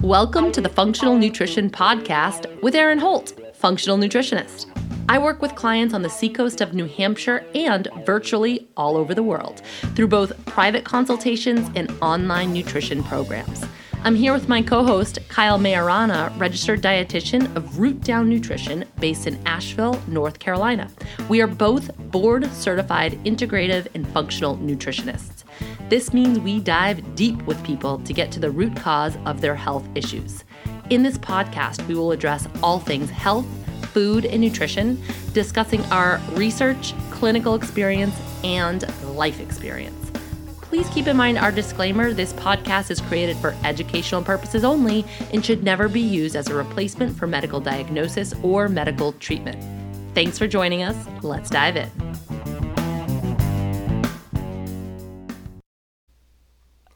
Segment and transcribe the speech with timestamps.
[0.00, 4.66] Welcome to the Functional Nutrition Podcast with Erin Holt, functional nutritionist.
[5.08, 9.24] I work with clients on the seacoast of New Hampshire and virtually all over the
[9.24, 9.60] world
[9.96, 13.64] through both private consultations and online nutrition programs.
[14.06, 19.26] I'm here with my co host, Kyle Majorana, registered dietitian of Root Down Nutrition based
[19.26, 20.90] in Asheville, North Carolina.
[21.30, 25.44] We are both board certified integrative and functional nutritionists.
[25.88, 29.54] This means we dive deep with people to get to the root cause of their
[29.54, 30.44] health issues.
[30.90, 33.46] In this podcast, we will address all things health,
[33.94, 38.84] food, and nutrition, discussing our research, clinical experience, and
[39.16, 40.03] life experience.
[40.74, 45.44] Please keep in mind our disclaimer this podcast is created for educational purposes only and
[45.44, 49.56] should never be used as a replacement for medical diagnosis or medical treatment.
[50.16, 50.96] Thanks for joining us.
[51.22, 51.88] Let's dive in.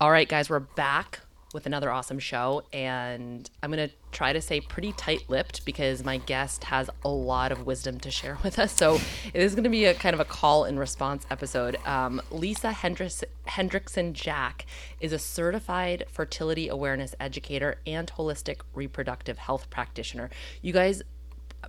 [0.00, 1.20] All right, guys, we're back
[1.54, 2.64] with another awesome show.
[2.72, 7.08] And I'm going to try to stay pretty tight lipped because my guest has a
[7.08, 8.72] lot of wisdom to share with us.
[8.72, 8.94] So
[9.32, 11.76] it is going to be a kind of a call and response episode.
[11.86, 14.66] Um, Lisa Hendricks- Hendrickson Jack
[15.00, 20.30] is a certified fertility awareness educator and holistic reproductive health practitioner.
[20.62, 21.02] You guys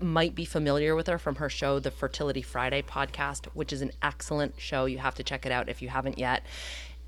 [0.01, 3.91] might be familiar with her from her show, the Fertility Friday podcast, which is an
[4.01, 4.85] excellent show.
[4.85, 6.43] You have to check it out if you haven't yet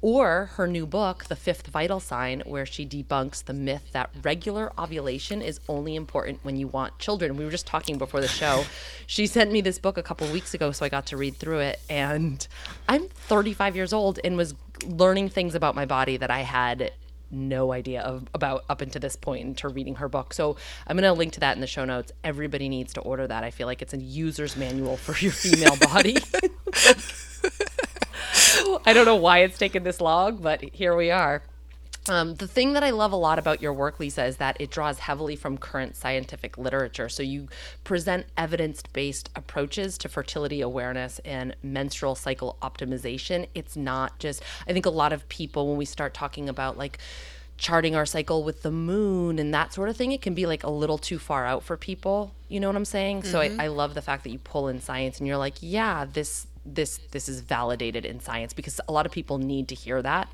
[0.01, 4.71] or her new book, The Fifth Vital Sign, where she debunks the myth that regular
[4.77, 7.37] ovulation is only important when you want children.
[7.37, 8.65] We were just talking before the show.
[9.07, 11.59] she sent me this book a couple weeks ago, so I got to read through
[11.59, 11.79] it.
[11.89, 12.45] And
[12.89, 16.91] I'm 35 years old and was learning things about my body that I had
[17.33, 20.33] no idea of about up until this point into reading her book.
[20.33, 20.57] So
[20.87, 22.11] I'm going to link to that in the show notes.
[22.23, 23.43] Everybody needs to order that.
[23.43, 26.17] I feel like it's a user's manual for your female body.
[28.85, 31.43] I don't know why it's taken this long, but here we are.
[32.09, 34.71] Um, the thing that I love a lot about your work, Lisa, is that it
[34.71, 37.09] draws heavily from current scientific literature.
[37.09, 37.47] So you
[37.83, 43.47] present evidence based approaches to fertility awareness and menstrual cycle optimization.
[43.53, 46.97] It's not just, I think a lot of people, when we start talking about like,
[47.57, 50.63] charting our cycle with the moon and that sort of thing, it can be like
[50.63, 52.33] a little too far out for people.
[52.49, 53.21] You know what I'm saying?
[53.21, 53.31] Mm-hmm.
[53.31, 53.61] So I, mm-hmm.
[53.61, 56.99] I love the fact that you pull in science and you're like, yeah, this this
[57.11, 60.27] this is validated in science because a lot of people need to hear that.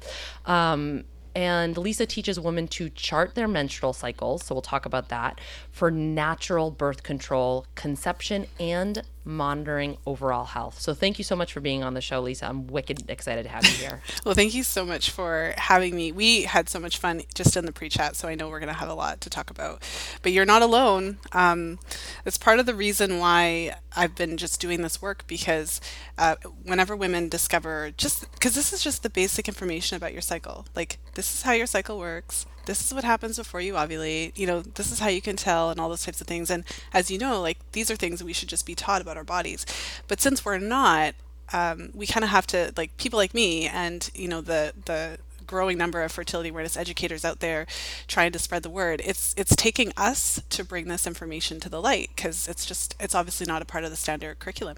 [0.46, 1.06] Um,
[1.38, 5.40] and Lisa teaches women to chart their menstrual cycles, so we'll talk about that,
[5.70, 10.82] for natural birth control, conception, and monitoring overall health.
[10.82, 12.48] So thank you so much for being on the show, Lisa.
[12.48, 14.02] I'm wicked excited to have you here.
[14.26, 16.12] well, thank you so much for having me.
[16.12, 18.80] We had so much fun just in the pre-chat, so I know we're going to
[18.80, 19.84] have a lot to talk about.
[20.24, 21.20] But you're not alone.
[21.34, 21.78] Um,
[22.26, 25.82] it's part of the reason why I've been just doing this work because
[26.18, 30.66] uh, whenever women discover just because this is just the basic information about your cycle,
[30.76, 32.46] like this is how your cycle works.
[32.66, 34.38] This is what happens before you ovulate.
[34.38, 36.52] You know this is how you can tell and all those types of things.
[36.52, 36.64] And
[36.94, 39.66] as you know like these are things we should just be taught about our bodies.
[40.08, 41.16] But since we're not
[41.54, 45.18] um, we kind of have to like people like me and you know the the
[45.48, 47.66] growing number of fertility awareness educators out there
[48.08, 51.82] trying to spread the word it's it's taking us to bring this information to the
[51.82, 54.78] light because it's just it's obviously not a part of the standard curriculum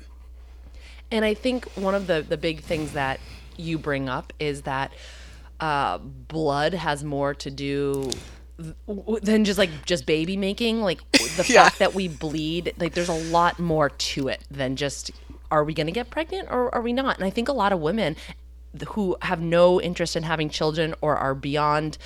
[1.12, 3.20] and i think one of the the big things that
[3.58, 4.92] you bring up is that
[5.60, 8.10] uh, blood has more to do
[9.22, 11.64] than just like just baby making like the yeah.
[11.64, 15.12] fact that we bleed like there's a lot more to it than just
[15.50, 17.72] are we going to get pregnant or are we not and i think a lot
[17.72, 18.16] of women
[18.90, 21.98] who have no interest in having children or are beyond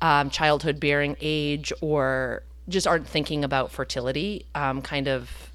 [0.00, 5.50] um, childhood bearing age or just aren't thinking about fertility um, kind of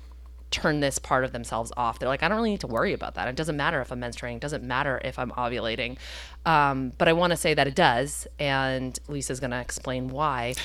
[0.52, 2.00] turn this part of themselves off.
[2.00, 3.28] They're like, I don't really need to worry about that.
[3.28, 4.38] It doesn't matter if I'm menstruating.
[4.38, 5.98] It doesn't matter if I'm ovulating.
[6.46, 8.28] Um, but I want to say that it does.
[8.40, 10.56] And Lisa's going to explain why.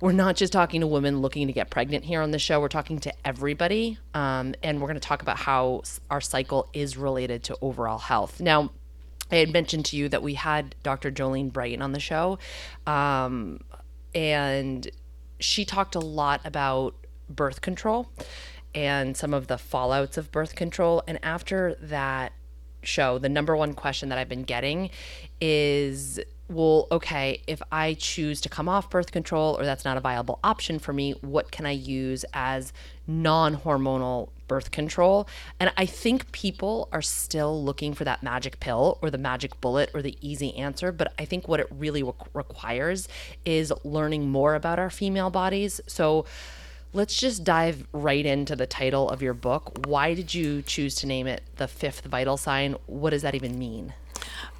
[0.00, 2.60] We're not just talking to women looking to get pregnant here on the show.
[2.60, 3.98] We're talking to everybody.
[4.14, 8.40] Um, and we're going to talk about how our cycle is related to overall health.
[8.40, 8.70] Now,
[9.30, 11.10] I had mentioned to you that we had Dr.
[11.10, 12.38] Jolene Brighten on the show.
[12.86, 13.60] Um,
[14.14, 14.88] and
[15.40, 16.94] she talked a lot about
[17.28, 18.08] birth control
[18.74, 21.02] and some of the fallouts of birth control.
[21.06, 22.32] And after that
[22.82, 24.90] show, the number one question that I've been getting
[25.40, 30.00] is well, okay, if I choose to come off birth control or that's not a
[30.00, 32.72] viable option for me, what can I use as
[33.06, 35.28] non hormonal birth control?
[35.60, 39.90] And I think people are still looking for that magic pill or the magic bullet
[39.94, 40.92] or the easy answer.
[40.92, 43.08] But I think what it really re- requires
[43.44, 45.80] is learning more about our female bodies.
[45.86, 46.26] So,
[46.92, 49.86] let's just dive right into the title of your book.
[49.86, 52.76] Why did you choose to name it The Fifth Vital Sign?
[52.86, 53.94] What does that even mean?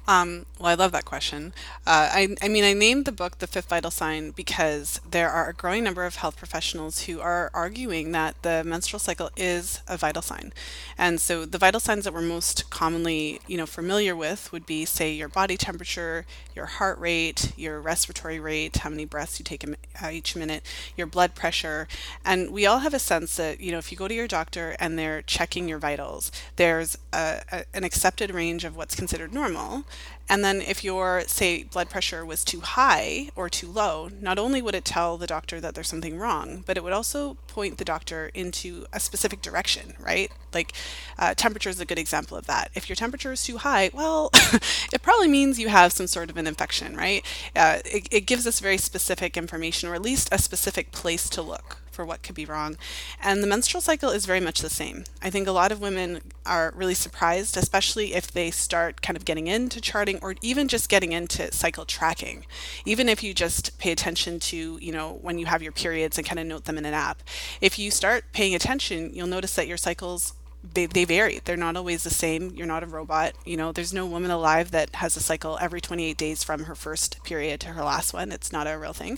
[0.07, 1.51] Um, well, I love that question.
[1.85, 5.49] Uh, I, I mean, I named the book The Fifth Vital Sign because there are
[5.49, 9.97] a growing number of health professionals who are arguing that the menstrual cycle is a
[9.97, 10.53] vital sign.
[10.95, 14.85] And so the vital signs that we're most commonly, you know, familiar with would be,
[14.85, 19.65] say, your body temperature, your heart rate, your respiratory rate, how many breaths you take
[20.03, 20.63] uh, each minute,
[20.95, 21.87] your blood pressure.
[22.23, 24.75] And we all have a sense that, you know, if you go to your doctor
[24.79, 29.83] and they're checking your vitals, there's a, a, an accepted range of what's considered normal.
[30.27, 34.61] And then if your, say, blood pressure was too high or too low, not only
[34.61, 37.85] would it tell the doctor that there's something wrong, but it would also point the
[37.85, 40.31] doctor into a specific direction, right?
[40.53, 40.73] Like
[41.19, 42.71] uh, temperature is a good example of that.
[42.73, 44.31] If your temperature is too high, well,
[44.93, 47.23] it probably means you have some sort of an infection, right?
[47.55, 51.41] Uh, it, it gives us very specific information, or at least a specific place to
[51.43, 52.77] look for what could be wrong.
[53.23, 55.05] And the menstrual cycle is very much the same.
[55.21, 59.25] I think a lot of women are really surprised, especially if they start kind of
[59.25, 62.45] getting into charting or even just getting into cycle tracking.
[62.85, 66.27] Even if you just pay attention to, you know, when you have your periods and
[66.27, 67.23] kind of note them in an app.
[67.61, 70.33] If you start paying attention, you'll notice that your cycles
[70.73, 71.41] they, they vary.
[71.43, 72.51] They're not always the same.
[72.55, 73.33] You're not a robot.
[73.45, 76.75] You know, there's no woman alive that has a cycle every 28 days from her
[76.75, 78.31] first period to her last one.
[78.31, 79.17] It's not a real thing.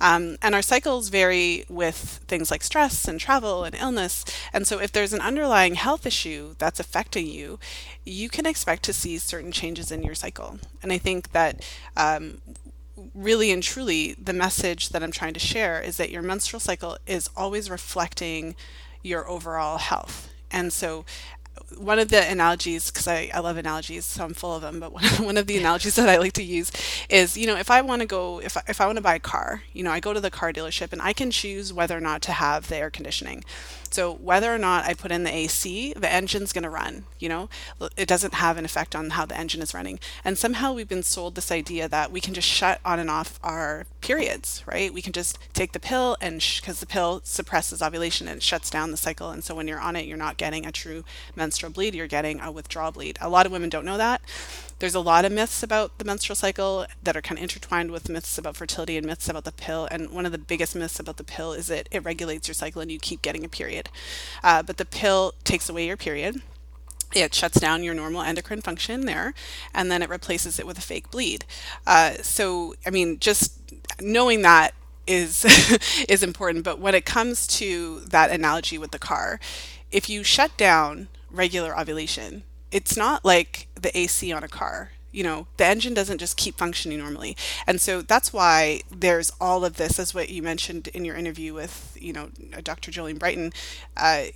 [0.00, 1.96] Um, and our cycles vary with
[2.26, 4.24] things like stress and travel and illness.
[4.52, 7.58] And so, if there's an underlying health issue that's affecting you,
[8.04, 10.58] you can expect to see certain changes in your cycle.
[10.82, 11.64] And I think that
[11.96, 12.40] um,
[13.14, 16.98] really and truly, the message that I'm trying to share is that your menstrual cycle
[17.06, 18.56] is always reflecting
[19.02, 20.29] your overall health.
[20.50, 21.04] And so,
[21.76, 24.92] one of the analogies, because I, I love analogies, so I'm full of them, but
[24.92, 26.70] one, one of the analogies that I like to use
[27.08, 29.14] is, you know, if I want to go, if I, if I want to buy
[29.14, 31.96] a car, you know, I go to the car dealership and I can choose whether
[31.96, 33.44] or not to have the air conditioning.
[33.90, 37.28] So whether or not I put in the AC, the engine's going to run, you
[37.28, 37.48] know?
[37.96, 39.98] It doesn't have an effect on how the engine is running.
[40.24, 43.40] And somehow we've been sold this idea that we can just shut on and off
[43.42, 44.94] our periods, right?
[44.94, 48.70] We can just take the pill and because the pill suppresses ovulation and it shuts
[48.70, 49.30] down the cycle.
[49.30, 51.04] And so when you're on it, you're not getting a true
[51.34, 53.18] menstrual bleed, you're getting a withdrawal bleed.
[53.20, 54.22] A lot of women don't know that.
[54.80, 58.08] There's a lot of myths about the menstrual cycle that are kind of intertwined with
[58.08, 59.86] myths about fertility and myths about the pill.
[59.90, 62.80] And one of the biggest myths about the pill is that it regulates your cycle
[62.80, 63.90] and you keep getting a period.
[64.42, 66.40] Uh, but the pill takes away your period.
[67.14, 69.34] It shuts down your normal endocrine function there,
[69.74, 71.44] and then it replaces it with a fake bleed.
[71.86, 73.60] Uh, so, I mean, just
[74.00, 74.72] knowing that
[75.06, 75.44] is
[76.08, 76.64] is important.
[76.64, 79.40] But when it comes to that analogy with the car,
[79.90, 84.92] if you shut down regular ovulation, it's not like the AC on a car.
[85.12, 87.36] You know, the engine doesn't just keep functioning normally.
[87.66, 91.52] And so that's why there's all of this, as what you mentioned in your interview
[91.52, 92.30] with, you know,
[92.62, 92.92] Dr.
[92.92, 93.52] Jolene Brighten,
[93.96, 94.26] uh,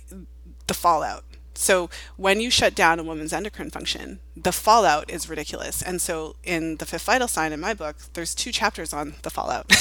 [0.67, 1.23] the fallout.
[1.53, 5.81] So when you shut down a woman's endocrine function, the fallout is ridiculous.
[5.81, 9.29] And so in the fifth vital sign in my book, there's two chapters on the
[9.29, 9.71] fallout,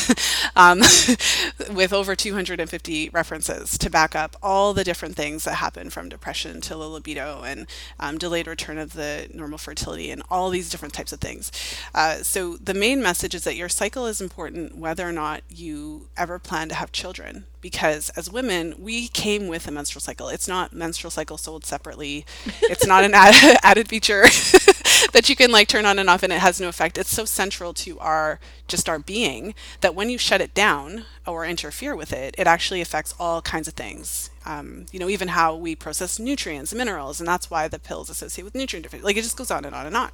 [0.56, 0.80] um,
[1.70, 6.60] with over 250 references to back up all the different things that happen from depression
[6.62, 7.66] to low libido and
[7.98, 11.50] um, delayed return of the normal fertility and all these different types of things.
[11.94, 16.08] Uh, so the main message is that your cycle is important whether or not you
[16.16, 20.28] ever plan to have children because as women, we came with a menstrual cycle.
[20.28, 22.26] It's not menstrual cycle sold separately.
[22.60, 24.24] It's not an added, added feature
[25.12, 26.98] that you can like turn on and off and it has no effect.
[26.98, 31.44] It's so central to our just our being that when you shut it down or
[31.44, 34.30] interfere with it, it actually affects all kinds of things.
[34.46, 38.44] Um, you know, even how we process nutrients, minerals, and that's why the pills associate
[38.44, 39.06] with nutrient deficiency.
[39.06, 40.10] Like it just goes on and on and on.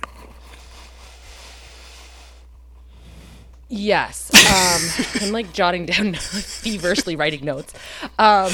[3.72, 4.30] Yes.
[4.34, 7.72] Um, I'm like jotting down, feverishly writing notes.
[8.18, 8.52] Um,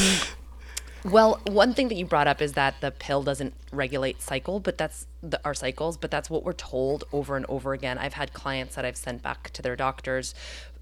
[1.10, 4.76] well, one thing that you brought up is that the pill doesn't regulate cycle, but
[4.76, 7.96] that's the, our cycles, but that's what we're told over and over again.
[7.98, 10.34] I've had clients that I've sent back to their doctors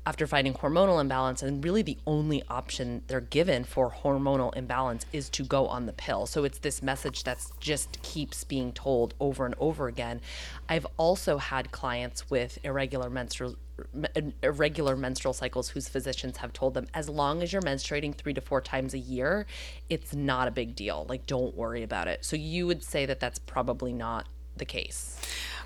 [0.07, 5.31] after finding hormonal imbalance and really the only option they're given for hormonal imbalance is
[5.31, 6.27] to go on the pill.
[6.27, 10.21] So it's this message that's just keeps being told over and over again.
[10.69, 13.57] I've also had clients with irregular menstrual
[14.45, 18.41] irregular menstrual cycles whose physicians have told them as long as you're menstruating 3 to
[18.41, 19.47] 4 times a year
[19.89, 21.07] it's not a big deal.
[21.09, 22.25] Like don't worry about it.
[22.25, 25.19] So you would say that that's probably not the case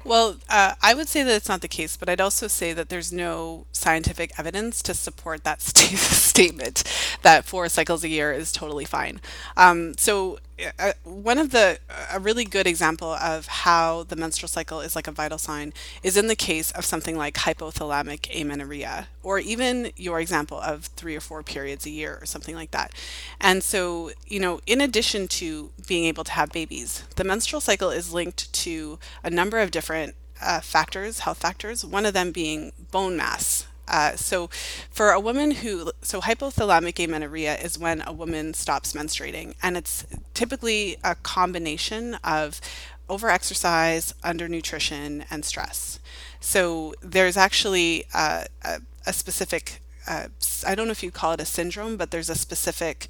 [0.04, 2.88] well, uh, I would say that it's not the case, but I'd also say that
[2.88, 6.84] there's no scientific evidence to support that st- statement
[7.22, 9.20] that four cycles a year is totally fine.
[9.56, 10.38] Um, so
[10.78, 11.78] uh, one of the
[12.12, 16.16] a really good example of how the menstrual cycle is like a vital sign is
[16.16, 21.20] in the case of something like hypothalamic amenorrhea or even your example of three or
[21.20, 22.92] four periods a year or something like that
[23.40, 27.90] and so you know in addition to being able to have babies the menstrual cycle
[27.90, 32.72] is linked to a number of different uh, factors, health factors, one of them being
[32.90, 33.66] bone mass.
[33.88, 34.50] Uh, so,
[34.90, 40.04] for a woman who, so hypothalamic amenorrhea is when a woman stops menstruating, and it's
[40.34, 42.60] typically a combination of
[43.08, 46.00] overexercise, undernutrition, and stress.
[46.38, 50.26] So, there's actually uh, a, a specific, uh,
[50.66, 53.08] I don't know if you call it a syndrome, but there's a specific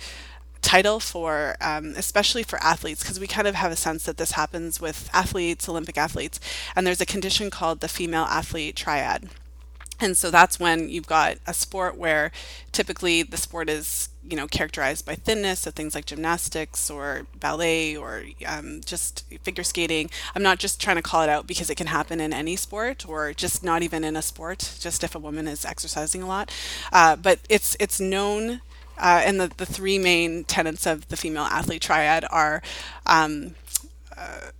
[0.68, 4.32] title for um, especially for athletes because we kind of have a sense that this
[4.32, 6.38] happens with athletes olympic athletes
[6.76, 9.30] and there's a condition called the female athlete triad.
[9.98, 12.30] And so that's when you've got a sport where
[12.70, 17.96] typically the sport is you know characterized by thinness so things like gymnastics or ballet
[17.96, 20.10] or um, just figure skating.
[20.34, 23.08] I'm not just trying to call it out because it can happen in any sport
[23.08, 26.52] or just not even in a sport just if a woman is exercising a lot.
[26.92, 28.60] Uh, but it's it's known
[28.98, 32.62] uh, and the, the three main tenets of the female athlete triad are
[33.06, 33.54] um,
[34.16, 34.50] uh,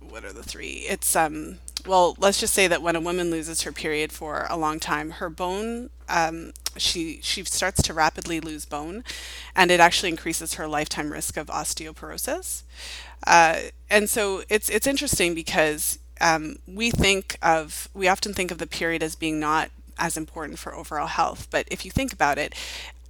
[0.00, 0.84] what are the three?
[0.88, 4.56] It's um, well, let's just say that when a woman loses her period for a
[4.56, 9.04] long time, her bone um, she she starts to rapidly lose bone,
[9.54, 12.62] and it actually increases her lifetime risk of osteoporosis.
[13.26, 13.56] Uh,
[13.90, 18.66] and so it's it's interesting because um, we think of we often think of the
[18.66, 22.54] period as being not as important for overall health, but if you think about it,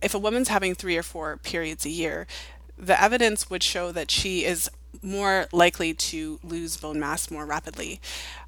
[0.04, 2.26] if a woman's having three or four periods a year,
[2.78, 4.70] the evidence would show that she is
[5.02, 8.00] more likely to lose bone mass more rapidly.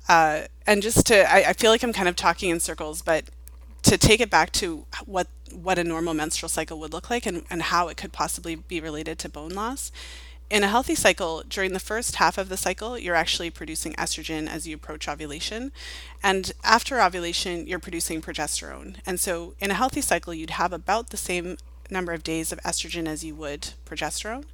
[0.08, 3.24] Uh, and just to, I, I feel like I'm kind of talking in circles, but
[3.82, 7.44] to take it back to what what a normal menstrual cycle would look like and,
[7.48, 9.92] and how it could possibly be related to bone loss
[10.48, 14.48] in a healthy cycle, during the first half of the cycle, you're actually producing estrogen
[14.48, 15.72] as you approach ovulation.
[16.22, 18.96] And after ovulation, you're producing progesterone.
[19.04, 21.56] And so, in a healthy cycle, you'd have about the same
[21.90, 24.44] number of days of estrogen as you would progesterone.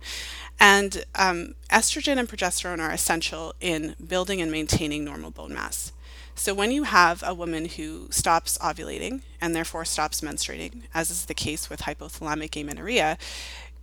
[0.58, 5.92] And um, estrogen and progesterone are essential in building and maintaining normal bone mass.
[6.34, 11.26] So, when you have a woman who stops ovulating and therefore stops menstruating, as is
[11.26, 13.18] the case with hypothalamic amenorrhea,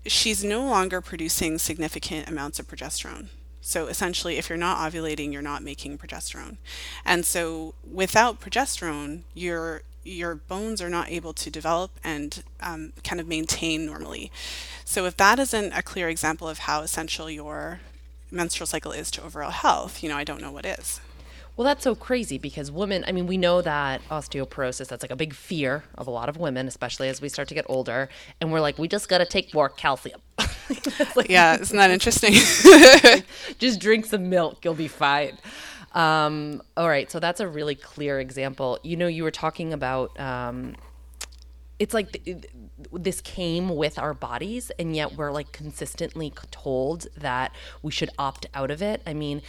[0.06, 3.30] she's no longer producing significant amounts of progesterone.
[3.62, 6.58] So essentially, if you're not ovulating, you're not making progesterone.
[7.06, 13.20] And so without progesterone, your your bones are not able to develop and um, kind
[13.20, 14.32] of maintain normally.
[14.86, 17.82] So if that isn't a clear example of how essential your
[18.32, 21.02] menstrual cycle is to overall health, you know, I don't know what is.
[21.60, 25.16] Well, that's so crazy because women, I mean, we know that osteoporosis, that's like a
[25.18, 28.08] big fear of a lot of women, especially as we start to get older.
[28.40, 30.22] And we're like, we just got to take more calcium.
[31.18, 32.32] like, yeah, isn't that interesting?
[33.60, 35.38] just drink some milk, you'll be fine.
[35.92, 38.80] Um, all right, so that's a really clear example.
[38.82, 40.78] You know, you were talking about um,
[41.78, 42.46] it's like th-
[42.94, 48.46] this came with our bodies, and yet we're like consistently told that we should opt
[48.54, 49.02] out of it.
[49.06, 49.42] I mean,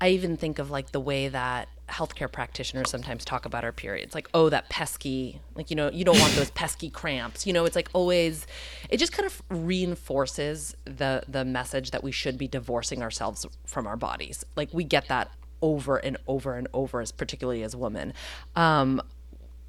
[0.00, 4.14] I even think of like the way that healthcare practitioners sometimes talk about our periods
[4.14, 7.66] like oh that pesky like you know you don't want those pesky cramps you know
[7.66, 8.46] it's like always
[8.88, 13.86] it just kind of reinforces the the message that we should be divorcing ourselves from
[13.86, 14.44] our bodies.
[14.56, 15.30] Like we get that
[15.62, 18.12] over and over and over as particularly as women.
[18.54, 19.02] Um,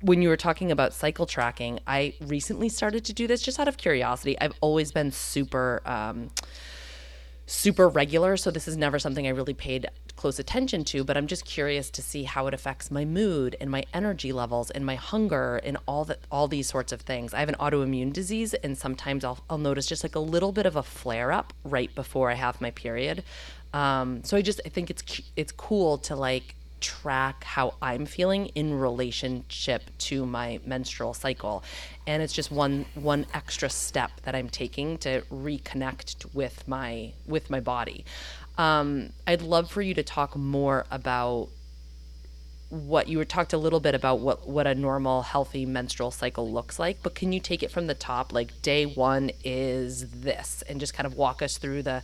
[0.01, 3.67] when you were talking about cycle tracking i recently started to do this just out
[3.67, 4.39] of curiosity.
[4.39, 6.29] I've always been super um,
[7.45, 11.27] super regular so this is never something i really paid close attention to, but I'm
[11.27, 14.95] just curious to see how it affects my mood and my energy levels and my
[14.95, 17.33] hunger and all that all these sorts of things.
[17.33, 20.65] I have an autoimmune disease and sometimes I'll I'll notice just like a little bit
[20.65, 23.23] of a flare up right before I have my period.
[23.73, 25.03] Um, so I just I think it's
[25.35, 31.63] it's cool to like track how I'm feeling in relationship to my menstrual cycle.
[32.07, 37.49] And it's just one one extra step that I'm taking to reconnect with my with
[37.49, 38.05] my body.
[38.57, 41.49] Um, I'd love for you to talk more about
[42.69, 46.51] what you were talked a little bit about what what a normal healthy menstrual cycle
[46.51, 50.63] looks like but can you take it from the top like day one is this
[50.67, 52.01] and just kind of walk us through the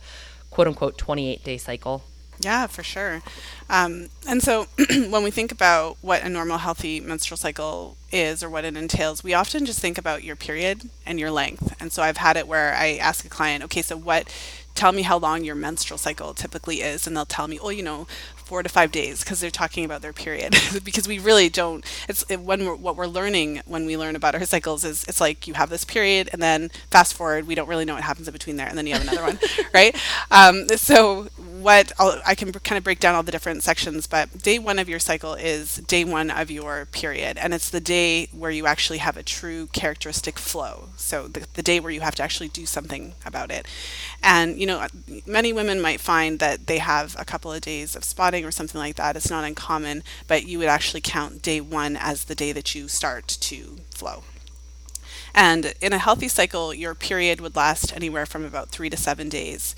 [0.50, 2.04] quote unquote 28 day cycle
[2.42, 3.22] yeah for sure.
[3.70, 4.66] Um, and so
[5.08, 9.24] when we think about what a normal healthy menstrual cycle is or what it entails
[9.24, 11.74] we often just think about your period and your length.
[11.80, 14.28] And so i've had it where i ask a client okay so what
[14.74, 17.82] tell me how long your menstrual cycle typically is and they'll tell me oh you
[17.82, 18.06] know
[18.36, 20.54] four to five days because they're talking about their period.
[20.84, 24.34] Because we really don't it's it, when we're, what we're learning when we learn about
[24.34, 27.68] our cycles is it's like you have this period and then fast forward we don't
[27.68, 29.38] really know what happens in between there and then you have another one
[29.74, 29.96] right?
[30.30, 31.28] Um, so
[31.62, 34.78] what I'll, I can kind of break down all the different sections, but day one
[34.78, 38.66] of your cycle is day one of your period, and it's the day where you
[38.66, 40.88] actually have a true characteristic flow.
[40.96, 43.66] So the, the day where you have to actually do something about it.
[44.22, 44.86] And you know,
[45.26, 48.78] many women might find that they have a couple of days of spotting or something
[48.78, 49.16] like that.
[49.16, 52.88] It's not uncommon, but you would actually count day one as the day that you
[52.88, 54.22] start to flow.
[55.34, 59.28] And in a healthy cycle, your period would last anywhere from about three to seven
[59.28, 59.74] days.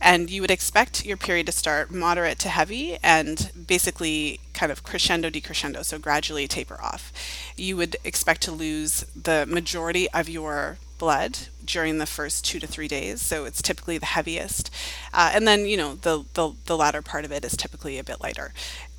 [0.00, 4.82] And you would expect your period to start moderate to heavy and basically kind of
[4.82, 7.12] crescendo decrescendo, so gradually taper off.
[7.56, 12.66] You would expect to lose the majority of your blood during the first two to
[12.66, 14.70] three days, so it's typically the heaviest.
[15.12, 18.04] Uh, and then, you know, the, the, the latter part of it is typically a
[18.04, 18.52] bit lighter.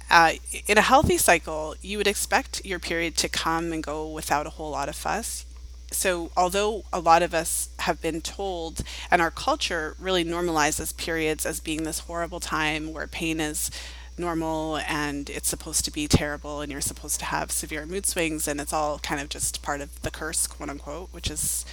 [0.10, 0.34] Uh,
[0.68, 4.52] in a healthy cycle, you would expect your period to come and go without a
[4.52, 5.46] whole lot of fuss
[5.92, 11.46] so although a lot of us have been told and our culture really normalizes periods
[11.46, 13.72] as being this horrible time where pain is
[14.18, 18.48] normal and it's supposed to be terrible and you're supposed to have severe mood swings
[18.48, 21.66] and it's all kind of just part of the curse quote unquote which is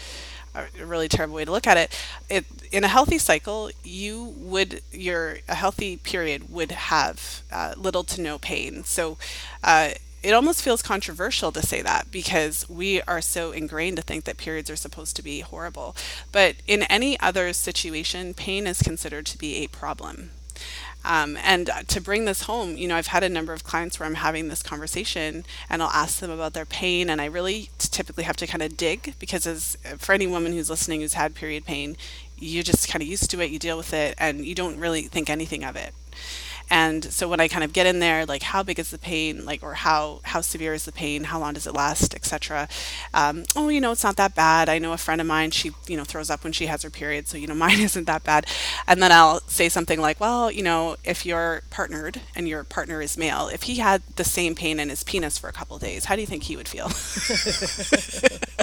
[0.54, 1.98] a really terrible way to look at it.
[2.30, 8.04] It in a healthy cycle, you would your a healthy period would have uh, little
[8.04, 8.84] to no pain.
[8.84, 9.18] So
[9.62, 9.90] uh,
[10.24, 14.38] it almost feels controversial to say that because we are so ingrained to think that
[14.38, 15.94] periods are supposed to be horrible.
[16.32, 20.30] But in any other situation, pain is considered to be a problem.
[21.04, 24.06] Um, and to bring this home, you know, I've had a number of clients where
[24.06, 27.10] I'm having this conversation and I'll ask them about their pain.
[27.10, 30.70] And I really typically have to kind of dig because, as for any woman who's
[30.70, 31.98] listening who's had period pain,
[32.38, 35.02] you're just kind of used to it, you deal with it, and you don't really
[35.02, 35.92] think anything of it.
[36.70, 39.44] And so when I kind of get in there, like how big is the pain,
[39.44, 42.68] like or how how severe is the pain, how long does it last, etc.
[43.12, 44.68] Um, oh, you know, it's not that bad.
[44.68, 46.90] I know a friend of mine, she you know throws up when she has her
[46.90, 48.46] period, so you know mine isn't that bad.
[48.86, 53.00] And then I'll say something like, well, you know, if you're partnered and your partner
[53.00, 56.06] is male, if he had the same pain in his penis for a couple days,
[56.06, 56.88] how do you think he would feel?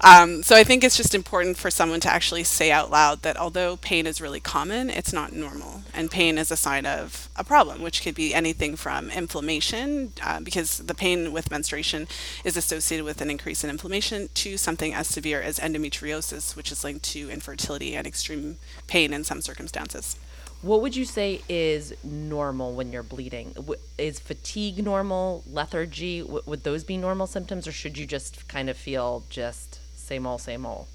[0.00, 3.38] Um, so I think it's just important for someone to actually say out loud that
[3.38, 5.82] although pain is really common, it's not normal.
[5.94, 6.93] And pain is a sign of
[7.36, 12.06] a problem, which could be anything from inflammation, uh, because the pain with menstruation
[12.44, 16.84] is associated with an increase in inflammation, to something as severe as endometriosis, which is
[16.84, 20.16] linked to infertility and extreme pain in some circumstances.
[20.62, 23.54] What would you say is normal when you're bleeding?
[23.98, 25.44] Is fatigue normal?
[25.50, 26.22] Lethargy?
[26.22, 30.40] would those be normal symptoms, or should you just kind of feel just same old,
[30.40, 30.86] same old.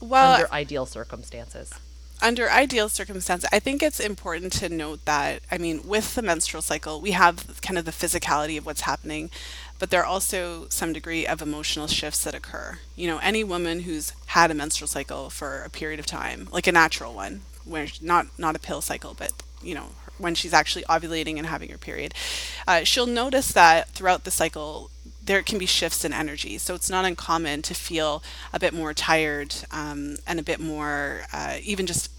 [0.00, 1.72] Well, under ideal circumstances.
[2.26, 6.60] Under ideal circumstances, I think it's important to note that, I mean, with the menstrual
[6.60, 9.30] cycle, we have kind of the physicality of what's happening,
[9.78, 12.80] but there are also some degree of emotional shifts that occur.
[12.96, 16.66] You know, any woman who's had a menstrual cycle for a period of time, like
[16.66, 19.30] a natural one, where not not a pill cycle, but
[19.62, 22.12] you know, when she's actually ovulating and having her period,
[22.66, 24.90] uh, she'll notice that throughout the cycle
[25.26, 26.56] there can be shifts in energy.
[26.58, 31.22] So it's not uncommon to feel a bit more tired um, and a bit more,
[31.32, 32.10] uh, even just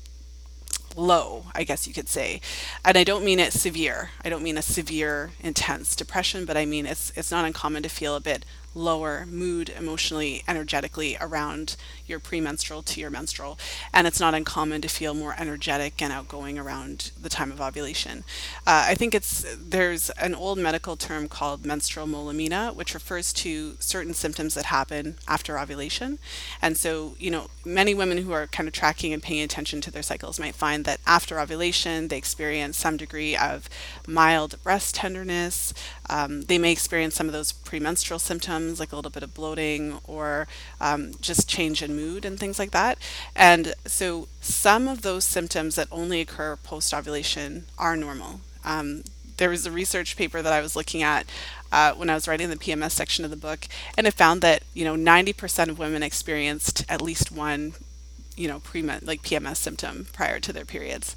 [0.97, 2.41] low, I guess you could say.
[2.83, 4.11] And I don't mean it severe.
[4.23, 7.89] I don't mean a severe, intense depression, but I mean it's it's not uncommon to
[7.89, 8.43] feel a bit
[8.77, 13.57] lower mood emotionally, energetically around your premenstrual to your menstrual.
[13.93, 18.23] And it's not uncommon to feel more energetic and outgoing around the time of ovulation.
[18.65, 23.75] Uh, I think it's there's an old medical term called menstrual molimina, which refers to
[23.79, 26.19] certain symptoms that happen after ovulation.
[26.61, 29.91] And so, you know, many women who are kind of tracking and paying attention to
[29.91, 33.69] their cycles might find that after ovulation, they experience some degree of
[34.07, 35.73] mild breast tenderness.
[36.09, 39.99] Um, they may experience some of those premenstrual symptoms, like a little bit of bloating
[40.05, 40.47] or
[40.79, 42.97] um, just change in mood and things like that.
[43.35, 48.41] And so some of those symptoms that only occur post ovulation are normal.
[48.63, 49.03] Um,
[49.37, 51.25] there was a research paper that I was looking at
[51.71, 53.67] uh, when I was writing the PMS section of the book,
[53.97, 57.73] and it found that you know 90% of women experienced at least one,
[58.35, 61.15] you know, pre like PMS symptom prior to their periods,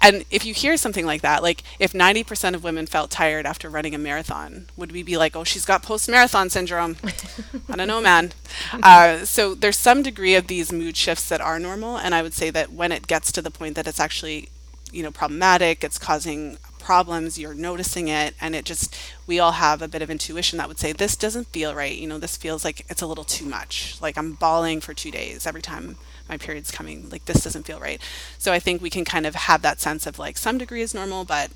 [0.00, 3.68] and if you hear something like that, like if 90% of women felt tired after
[3.68, 6.96] running a marathon, would we be like, oh, she's got post marathon syndrome?
[7.68, 8.32] I don't know, man.
[8.72, 11.96] Uh, so there's some degree of these mood shifts that are normal.
[11.96, 14.50] And I would say that when it gets to the point that it's actually,
[14.92, 19.82] you know, problematic, it's causing problems, you're noticing it, and it just, we all have
[19.82, 21.96] a bit of intuition that would say, this doesn't feel right.
[21.96, 23.96] You know, this feels like it's a little too much.
[24.00, 25.96] Like I'm bawling for two days every time
[26.28, 28.00] my period's coming like this doesn't feel right
[28.38, 30.94] so i think we can kind of have that sense of like some degree is
[30.94, 31.50] normal but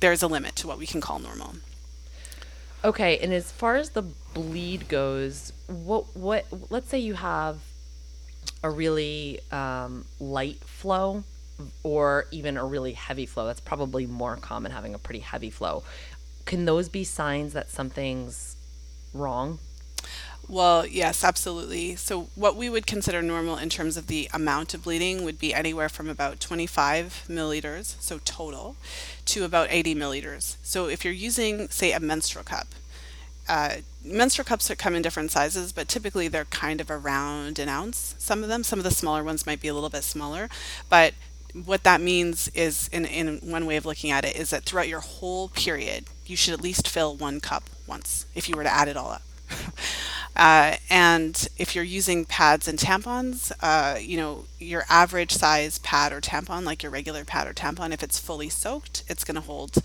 [0.00, 1.54] there's a limit to what we can call normal
[2.84, 7.58] okay and as far as the bleed goes what what let's say you have
[8.62, 11.22] a really um, light flow
[11.82, 13.46] or even a really heavy flow.
[13.46, 15.84] That's probably more common having a pretty heavy flow.
[16.46, 18.56] Can those be signs that something's
[19.12, 19.58] wrong?
[20.48, 21.96] Well, yes, absolutely.
[21.96, 25.54] So, what we would consider normal in terms of the amount of bleeding would be
[25.54, 28.76] anywhere from about 25 milliliters, so total,
[29.26, 30.56] to about 80 milliliters.
[30.62, 32.68] So, if you're using, say, a menstrual cup,
[33.48, 38.14] uh, menstrual cups come in different sizes, but typically they're kind of around an ounce.
[38.18, 40.50] Some of them, some of the smaller ones might be a little bit smaller,
[40.90, 41.14] but
[41.64, 44.88] what that means is, in, in one way of looking at it, is that throughout
[44.88, 48.72] your whole period, you should at least fill one cup once if you were to
[48.72, 49.22] add it all up.
[50.36, 56.12] Uh, and if you're using pads and tampons, uh, you know, your average size pad
[56.12, 59.40] or tampon, like your regular pad or tampon, if it's fully soaked, it's going to
[59.40, 59.76] hold,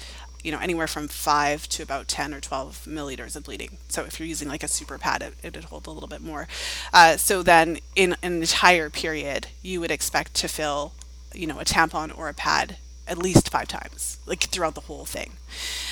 [0.43, 3.77] you know, anywhere from 5 to about 10 or 12 milliliters of bleeding.
[3.89, 6.21] So if you're using like a super pad, it, it would hold a little bit
[6.21, 6.47] more.
[6.91, 10.93] Uh, so then in an entire period, you would expect to fill,
[11.31, 12.77] you know, a tampon or a pad
[13.09, 15.33] at least five times, like throughout the whole thing.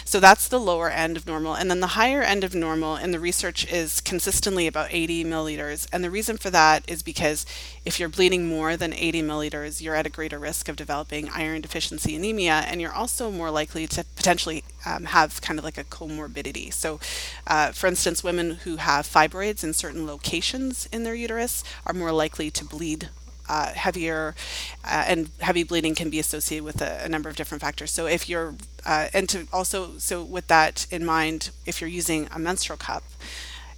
[0.06, 1.56] So that's the lower end of normal.
[1.56, 5.88] And then the higher end of normal in the research is consistently about 80 milliliters.
[5.92, 7.46] And the reason for that is because
[7.84, 11.62] if you're bleeding more than 80 milliliters, you're at a greater risk of developing iron
[11.62, 15.84] deficiency anemia, and you're also more likely to potentially um, have kind of like a
[15.84, 16.72] comorbidity.
[16.72, 17.00] So,
[17.48, 22.12] uh, for instance, women who have fibroids in certain locations in their uterus are more
[22.12, 23.10] likely to bleed
[23.50, 24.36] uh, heavier,
[24.84, 27.92] uh, and heavy bleeding can be associated with a, a number of different factors.
[27.92, 28.56] So if you're,
[28.86, 33.04] uh, and to also, so with that in mind, if you're using a menstrual cup,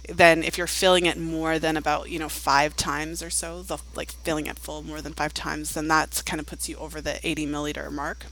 [0.08, 3.78] then if you're filling it more than about you know five times or so, the,
[3.94, 7.00] like filling it full more than five times, then that kind of puts you over
[7.00, 8.26] the 80 milliliter mark.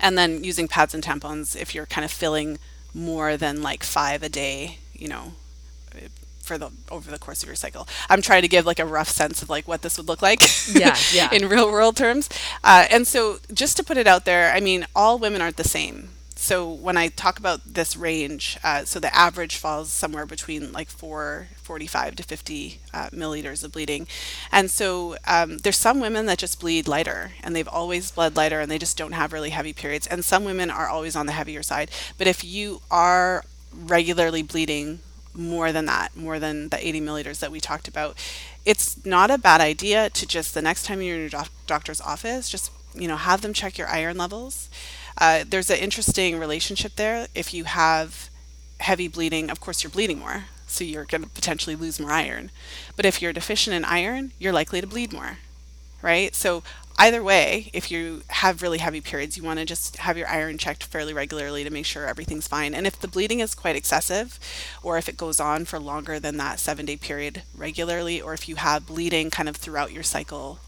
[0.00, 2.58] And then using pads and tampons, if you're kind of filling
[2.94, 5.32] more than like five a day, you know,
[6.48, 7.86] for the over the course of your cycle.
[8.08, 10.40] I'm trying to give like a rough sense of like what this would look like.
[10.66, 11.30] Yeah, yeah.
[11.32, 12.28] in real world terms,
[12.64, 15.68] uh, and so just to put it out there, I mean, all women aren't the
[15.68, 16.08] same.
[16.40, 20.88] So when I talk about this range, uh, so the average falls somewhere between like
[20.88, 24.06] 445 to 50 uh, milliliters of bleeding.
[24.52, 28.60] And so um, there's some women that just bleed lighter and they've always bled lighter
[28.60, 30.06] and they just don't have really heavy periods.
[30.06, 31.90] And some women are always on the heavier side.
[32.16, 35.00] But if you are regularly bleeding
[35.38, 38.16] more than that, more than the 80 milliliters that we talked about.
[38.64, 42.00] It's not a bad idea to just the next time you're in your doc- doctor's
[42.00, 44.68] office, just you know have them check your iron levels.
[45.16, 47.28] Uh, there's an interesting relationship there.
[47.34, 48.28] If you have
[48.80, 52.50] heavy bleeding, of course you're bleeding more, so you're going to potentially lose more iron.
[52.96, 55.38] But if you're deficient in iron, you're likely to bleed more,
[56.02, 56.34] right?
[56.34, 56.62] So
[56.98, 60.58] either way, if you have really heavy periods, you want to just have your iron
[60.58, 62.74] checked fairly regularly to make sure everything's fine.
[62.74, 64.38] And if the bleeding is quite excessive,
[64.82, 68.48] or if it goes on for longer than that seven day period regularly, or if
[68.48, 70.58] you have bleeding kind of throughout your cycle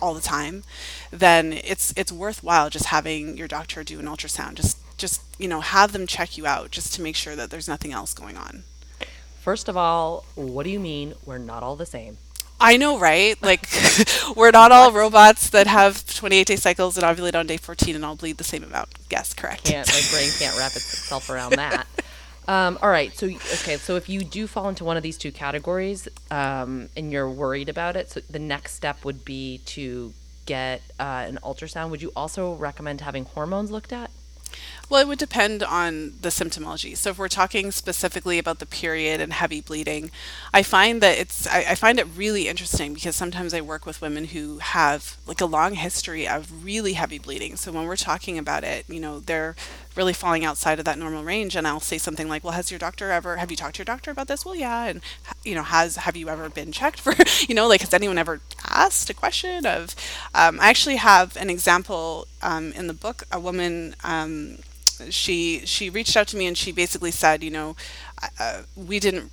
[0.00, 0.64] all the time,
[1.10, 4.54] then it's it's worthwhile just having your doctor do an ultrasound.
[4.54, 7.68] Just just you know have them check you out just to make sure that there's
[7.68, 8.64] nothing else going on.
[9.40, 12.18] First of all, what do you mean we're not all the same?
[12.60, 13.40] I know, right?
[13.42, 13.68] Like,
[14.36, 18.04] we're not all robots that have 28 day cycles and ovulate on day 14 and
[18.04, 18.88] all bleed the same amount.
[19.10, 19.64] Yes, correct.
[19.64, 21.86] Can't my brain can't wrap itself around that.
[22.48, 25.30] Um, all right, so okay, so if you do fall into one of these two
[25.30, 30.14] categories um, and you're worried about it, so the next step would be to
[30.46, 31.90] get uh, an ultrasound.
[31.90, 34.10] Would you also recommend having hormones looked at?
[34.90, 36.96] Well, it would depend on the symptomology.
[36.96, 40.10] So, if we're talking specifically about the period and heavy bleeding,
[40.54, 44.00] I find that it's I, I, find it really interesting because sometimes I work with
[44.00, 47.56] women who have like a long history of really heavy bleeding.
[47.56, 49.56] So when we're talking about it, you know, they're
[49.94, 52.78] really falling outside of that normal range, and I'll say something like, "Well, has your
[52.78, 53.36] doctor ever?
[53.36, 55.02] Have you talked to your doctor about this?" Well, yeah, and
[55.44, 57.14] you know, has have you ever been checked for?
[57.48, 59.94] You know, like has anyone ever asked a question of?
[60.34, 63.24] Um, I actually have an example um, in the book.
[63.30, 63.94] A woman.
[64.02, 64.58] Um,
[65.10, 67.76] she she reached out to me and she basically said, you know,
[68.38, 69.30] uh, we didn't.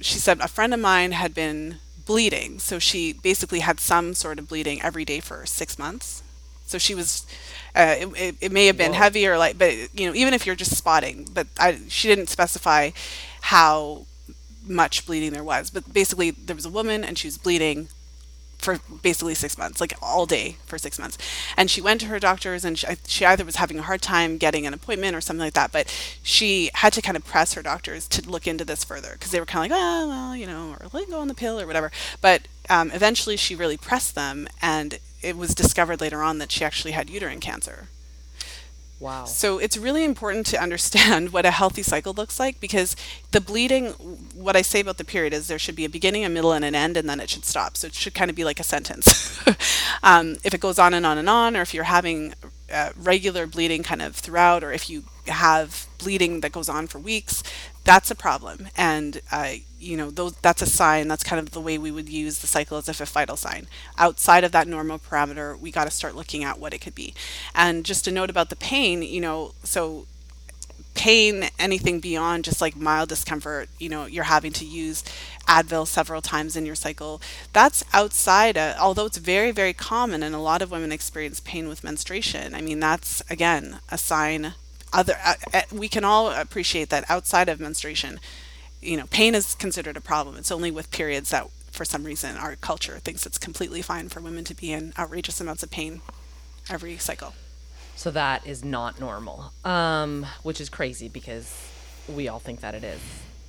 [0.00, 1.76] She said a friend of mine had been
[2.06, 6.22] bleeding, so she basically had some sort of bleeding every day for six months.
[6.66, 7.26] So she was.
[7.74, 8.98] Uh, it, it, it, may have been Whoa.
[8.98, 12.28] heavy or light, but you know, even if you're just spotting, but I, she didn't
[12.28, 12.90] specify
[13.42, 14.06] how
[14.66, 15.70] much bleeding there was.
[15.70, 17.88] But basically, there was a woman and she was bleeding
[18.60, 21.18] for basically six months, like all day for six months.
[21.56, 24.38] And she went to her doctors, and she, she either was having a hard time
[24.38, 25.72] getting an appointment or something like that.
[25.72, 25.88] But
[26.22, 29.40] she had to kind of press her doctors to look into this further because they
[29.40, 31.66] were kind of like, oh, well, you know, or let go on the pill or
[31.66, 31.90] whatever.
[32.20, 36.64] But um, eventually, she really pressed them, and it was discovered later on that she
[36.64, 37.88] actually had uterine cancer.
[39.00, 39.24] Wow.
[39.24, 42.94] So it's really important to understand what a healthy cycle looks like because
[43.32, 43.92] the bleeding,
[44.34, 46.64] what I say about the period is there should be a beginning, a middle, and
[46.64, 47.76] an end, and then it should stop.
[47.78, 49.40] So it should kind of be like a sentence.
[50.02, 52.34] um, if it goes on and on and on, or if you're having
[52.70, 56.98] uh, regular bleeding kind of throughout, or if you have bleeding that goes on for
[56.98, 57.42] weeks,
[57.90, 58.68] that's a problem.
[58.76, 61.08] And, uh, you know, those, that's a sign.
[61.08, 63.66] That's kind of the way we would use the cycle as if a vital sign.
[63.98, 67.14] Outside of that normal parameter, we got to start looking at what it could be.
[67.52, 70.06] And just a note about the pain, you know, so
[70.94, 75.02] pain, anything beyond just like mild discomfort, you know, you're having to use
[75.48, 77.20] Advil several times in your cycle.
[77.52, 81.66] That's outside, of, although it's very, very common, and a lot of women experience pain
[81.66, 82.54] with menstruation.
[82.54, 84.54] I mean, that's again a sign
[84.92, 88.18] other uh, uh, we can all appreciate that outside of menstruation
[88.80, 90.36] you know pain is considered a problem.
[90.36, 94.20] It's only with periods that for some reason our culture thinks it's completely fine for
[94.20, 96.00] women to be in outrageous amounts of pain
[96.68, 97.34] every cycle.
[97.96, 101.70] So that is not normal um, which is crazy because
[102.08, 103.00] we all think that it is.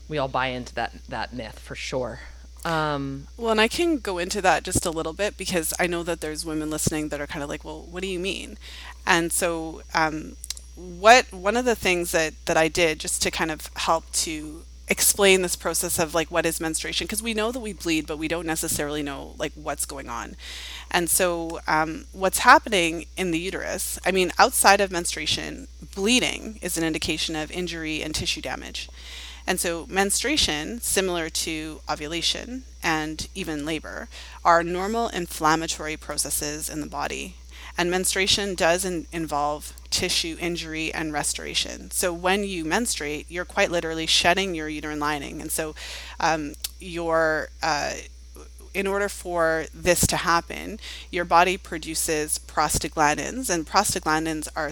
[0.07, 2.19] We all buy into that that myth for sure.
[2.63, 6.03] Um, well, and I can go into that just a little bit because I know
[6.03, 8.59] that there's women listening that are kind of like, well, what do you mean?
[9.05, 10.35] And so um,
[10.99, 14.63] what one of the things that that I did just to kind of help to
[14.87, 18.17] explain this process of like what is menstruation because we know that we bleed but
[18.17, 20.35] we don't necessarily know like what's going on.
[20.89, 26.77] And so um, what's happening in the uterus i mean outside of menstruation bleeding is
[26.77, 28.89] an indication of injury and tissue damage.
[29.47, 34.07] And so menstruation similar to ovulation and even labor
[34.43, 37.35] are normal inflammatory processes in the body
[37.77, 41.91] and menstruation does in, involve tissue injury and restoration.
[41.91, 45.41] So when you menstruate, you're quite literally shedding your uterine lining.
[45.41, 45.75] And so
[46.19, 47.93] um, your uh,
[48.73, 50.79] in order for this to happen,
[51.11, 54.71] your body produces prostaglandins, and prostaglandins are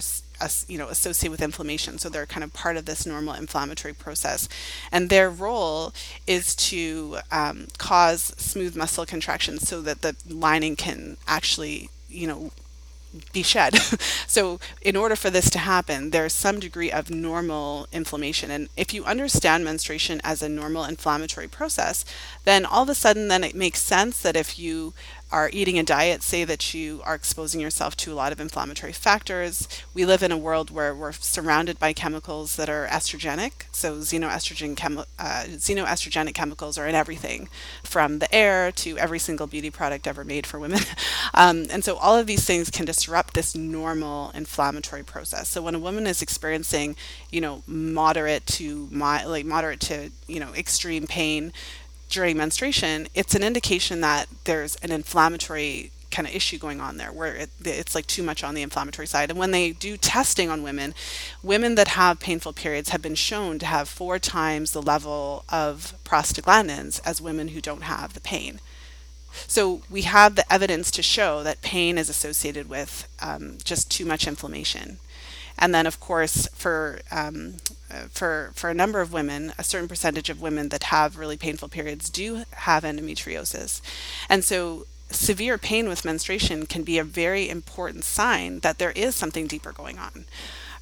[0.68, 4.48] you know associated with inflammation so they're kind of part of this normal inflammatory process
[4.90, 5.92] and their role
[6.26, 12.50] is to um, cause smooth muscle contractions so that the lining can actually you know
[13.32, 13.76] be shed.
[14.26, 18.50] so, in order for this to happen, there's some degree of normal inflammation.
[18.50, 22.04] And if you understand menstruation as a normal inflammatory process,
[22.44, 24.94] then all of a sudden, then it makes sense that if you
[25.32, 28.92] are eating a diet, say that you are exposing yourself to a lot of inflammatory
[28.92, 29.68] factors.
[29.94, 33.64] We live in a world where we're surrounded by chemicals that are estrogenic.
[33.72, 37.48] So xenoestrogen chemi- uh, xenoestrogenic chemicals are in everything,
[37.84, 40.80] from the air to every single beauty product ever made for women.
[41.34, 45.48] um, and so all of these things can disrupt this normal inflammatory process.
[45.48, 46.96] So when a woman is experiencing,
[47.30, 51.52] you know, moderate to my, like moderate to you know extreme pain
[52.10, 57.12] during menstruation, it's an indication that there's an inflammatory kind of issue going on there
[57.12, 59.30] where it, it's like too much on the inflammatory side.
[59.30, 60.92] And when they do testing on women,
[61.42, 65.94] women that have painful periods have been shown to have four times the level of
[66.04, 68.60] prostaglandins as women who don't have the pain.
[69.46, 74.04] So we have the evidence to show that pain is associated with um, just too
[74.04, 74.98] much inflammation.
[75.60, 77.56] And then, of course, for um,
[77.90, 81.36] uh, for for a number of women, a certain percentage of women that have really
[81.36, 83.82] painful periods do have endometriosis,
[84.28, 89.14] and so severe pain with menstruation can be a very important sign that there is
[89.14, 90.24] something deeper going on.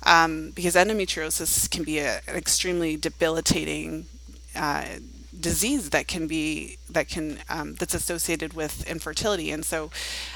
[0.05, 4.07] Um, because endometriosis can be a, an extremely debilitating
[4.55, 4.85] uh,
[5.41, 9.51] disease that can be that can um, that's associated with infertility.
[9.51, 9.91] And so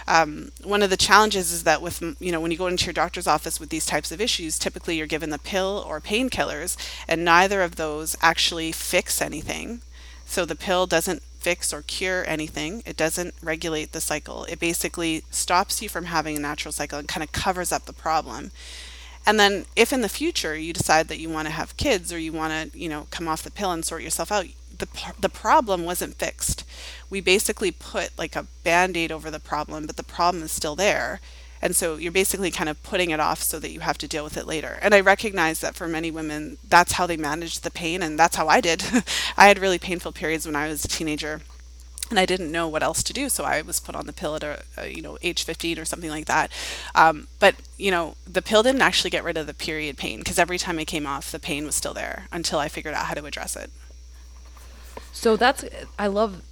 [0.07, 2.93] um, one of the challenges is that with you know when you go into your
[2.93, 6.77] doctor's office with these types of issues typically you're given the pill or painkillers
[7.09, 9.81] and neither of those actually fix anything.
[10.25, 12.83] So the pill doesn't fix or cure anything.
[12.87, 14.45] It doesn't regulate the cycle.
[14.45, 17.93] It basically stops you from having a natural cycle and kind of covers up the
[17.93, 18.53] problem.
[19.27, 22.19] And then if in the future you decide that you want to have kids or
[22.19, 24.47] you want to, you know, come off the pill and sort yourself out,
[24.83, 26.65] the the problem wasn't fixed.
[27.09, 31.21] We basically put like a band-aid over the problem, but the problem is still there.
[31.65, 34.25] And so you're basically kind of putting it off so that you have to deal
[34.25, 34.81] with it later.
[34.83, 38.35] And I recognize that for many women, that's how they managed the pain, and that's
[38.35, 38.83] how I did.
[39.37, 41.41] I had really painful periods when I was a teenager
[42.13, 44.37] and I didn't know what else to do, so I was put on the pill
[44.37, 46.53] at a, a you know age 15 or something like that.
[46.95, 50.39] Um, but you know the pill didn't actually get rid of the period pain because
[50.39, 53.15] every time I came off, the pain was still there until I figured out how
[53.15, 53.71] to address it.
[55.13, 55.65] So that's
[55.99, 56.43] I love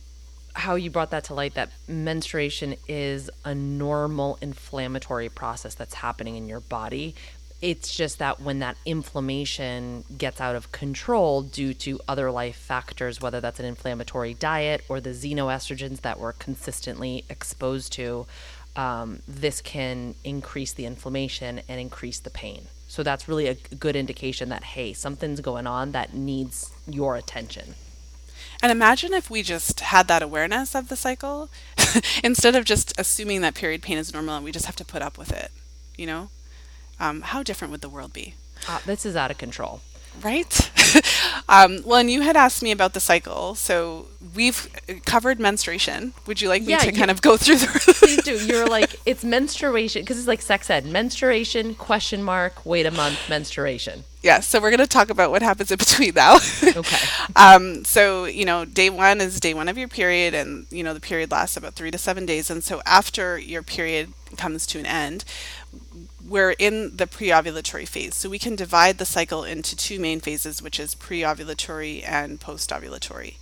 [0.54, 6.36] how you brought that to light that menstruation is a normal inflammatory process that's happening
[6.36, 7.14] in your body
[7.62, 13.20] it's just that when that inflammation gets out of control due to other life factors,
[13.20, 18.26] whether that's an inflammatory diet or the xenoestrogens that we're consistently exposed to,
[18.76, 22.66] um, this can increase the inflammation and increase the pain.
[22.88, 27.74] So that's really a good indication that, hey, something's going on that needs your attention.
[28.62, 31.48] And imagine if we just had that awareness of the cycle
[32.24, 35.02] instead of just assuming that period pain is normal and we just have to put
[35.02, 35.50] up with it.
[35.96, 36.30] You know,
[36.98, 38.34] um, how different would the world be?
[38.68, 39.80] Uh, this is out of control.
[40.22, 40.70] Right?
[41.48, 43.54] um, well, and you had asked me about the cycle.
[43.54, 44.68] So we've
[45.06, 46.12] covered menstruation.
[46.26, 47.66] Would you like me Yeah, to you- kind of go through the.
[47.98, 48.36] Please do.
[48.46, 50.84] You're like, it's menstruation, because it's like sex ed.
[50.84, 54.04] Menstruation, question mark, wait a month, menstruation.
[54.22, 56.36] yeah, so we're going to talk about what happens in between now.
[56.62, 56.98] Okay.
[57.36, 60.92] Um, so, you know, day one is day one of your period, and, you know,
[60.92, 62.50] the period lasts about three to seven days.
[62.50, 65.24] And so, after your period comes to an end,
[66.30, 68.14] we're in the pre ovulatory phase.
[68.14, 72.40] So, we can divide the cycle into two main phases, which is pre ovulatory and
[72.40, 73.34] post ovulatory.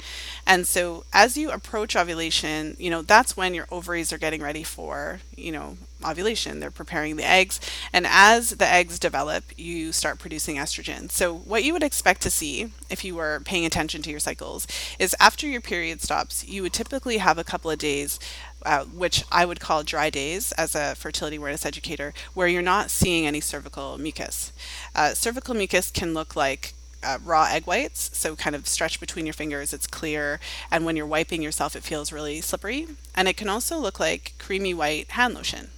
[0.47, 4.63] And so, as you approach ovulation, you know, that's when your ovaries are getting ready
[4.63, 6.61] for, you know, ovulation.
[6.61, 7.61] They're preparing the eggs.
[7.93, 11.11] And as the eggs develop, you start producing estrogen.
[11.11, 14.67] So, what you would expect to see if you were paying attention to your cycles
[14.99, 18.19] is after your period stops, you would typically have a couple of days.
[18.65, 22.91] Uh, which I would call dry days as a fertility awareness educator, where you're not
[22.91, 24.53] seeing any cervical mucus.
[24.97, 29.27] Uh, cervical mucus can look like uh, raw egg whites, so kind of stretched between
[29.27, 30.41] your fingers, it's clear,
[30.71, 32.89] and when you're wiping yourself, it feels really slippery.
[33.15, 35.71] And it can also look like creamy white hand lotion.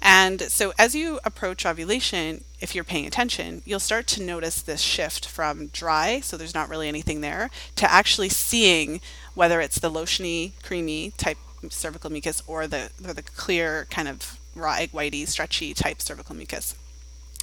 [0.00, 4.80] And so, as you approach ovulation, if you're paying attention, you'll start to notice this
[4.80, 9.00] shift from dry, so there's not really anything there, to actually seeing
[9.34, 11.38] whether it's the lotiony, creamy type
[11.70, 16.34] cervical mucus or the, or the clear, kind of raw egg whitey, stretchy type cervical
[16.34, 16.74] mucus.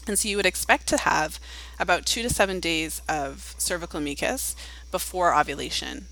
[0.07, 1.39] And so you would expect to have
[1.79, 4.55] about two to seven days of cervical mucus
[4.91, 6.07] before ovulation.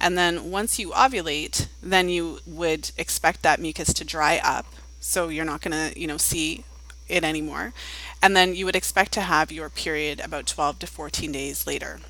[0.00, 4.66] And then once you ovulate, then you would expect that mucus to dry up.
[5.00, 6.64] So you're not going to, you know, see
[7.08, 7.72] it anymore.
[8.20, 12.00] And then you would expect to have your period about 12 to 14 days later.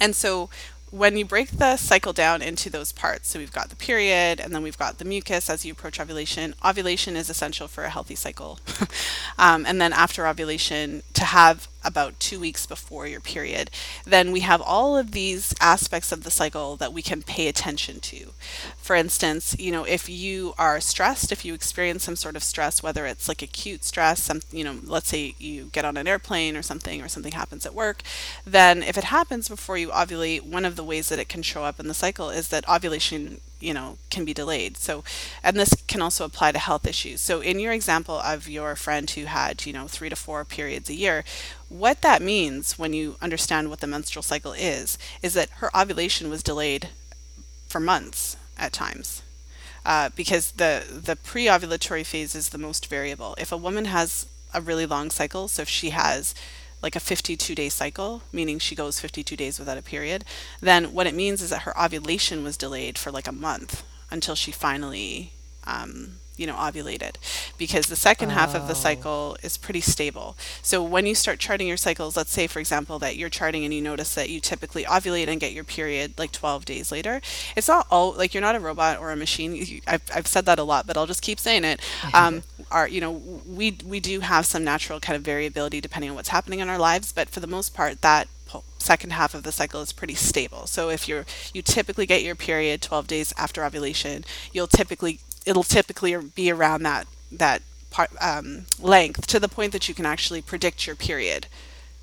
[0.00, 0.50] And so
[0.96, 4.54] when you break the cycle down into those parts, so we've got the period and
[4.54, 6.54] then we've got the mucus as you approach ovulation.
[6.64, 8.58] Ovulation is essential for a healthy cycle.
[9.38, 13.70] um, and then after ovulation, to have about two weeks before your period,
[14.04, 18.00] then we have all of these aspects of the cycle that we can pay attention
[18.00, 18.32] to.
[18.76, 22.82] For instance, you know, if you are stressed, if you experience some sort of stress,
[22.82, 26.56] whether it's like acute stress, some, you know, let's say you get on an airplane
[26.56, 28.02] or something, or something happens at work,
[28.44, 31.64] then if it happens before you ovulate, one of the ways that it can show
[31.64, 34.76] up in the cycle is that ovulation you know can be delayed.
[34.76, 35.02] So
[35.42, 37.20] and this can also apply to health issues.
[37.20, 40.88] So in your example of your friend who had you know 3 to 4 periods
[40.88, 41.24] a year
[41.68, 46.30] what that means when you understand what the menstrual cycle is is that her ovulation
[46.30, 46.90] was delayed
[47.66, 49.22] for months at times.
[49.84, 53.34] Uh, because the the pre-ovulatory phase is the most variable.
[53.38, 56.34] If a woman has a really long cycle so if she has
[56.86, 60.24] like a 52 day cycle, meaning she goes 52 days without a period,
[60.60, 64.36] then what it means is that her ovulation was delayed for like a month until
[64.36, 65.32] she finally,
[65.66, 67.16] um, you know, ovulated.
[67.58, 70.36] Because the second half of the cycle is pretty stable.
[70.62, 73.74] So when you start charting your cycles, let's say, for example, that you're charting and
[73.74, 77.20] you notice that you typically ovulate and get your period like 12 days later,
[77.56, 79.80] it's not all like you're not a robot or a machine.
[79.88, 81.80] I've, I've said that a lot, but I'll just keep saying it.
[82.14, 83.12] Um, our, you know,
[83.46, 86.78] we we do have some natural kind of variability depending on what's happening in our
[86.78, 88.28] lives, but for the most part, that
[88.78, 90.66] second half of the cycle is pretty stable.
[90.66, 95.64] So if you're you typically get your period 12 days after ovulation, you'll typically it'll
[95.64, 100.42] typically be around that that part um, length to the point that you can actually
[100.42, 101.46] predict your period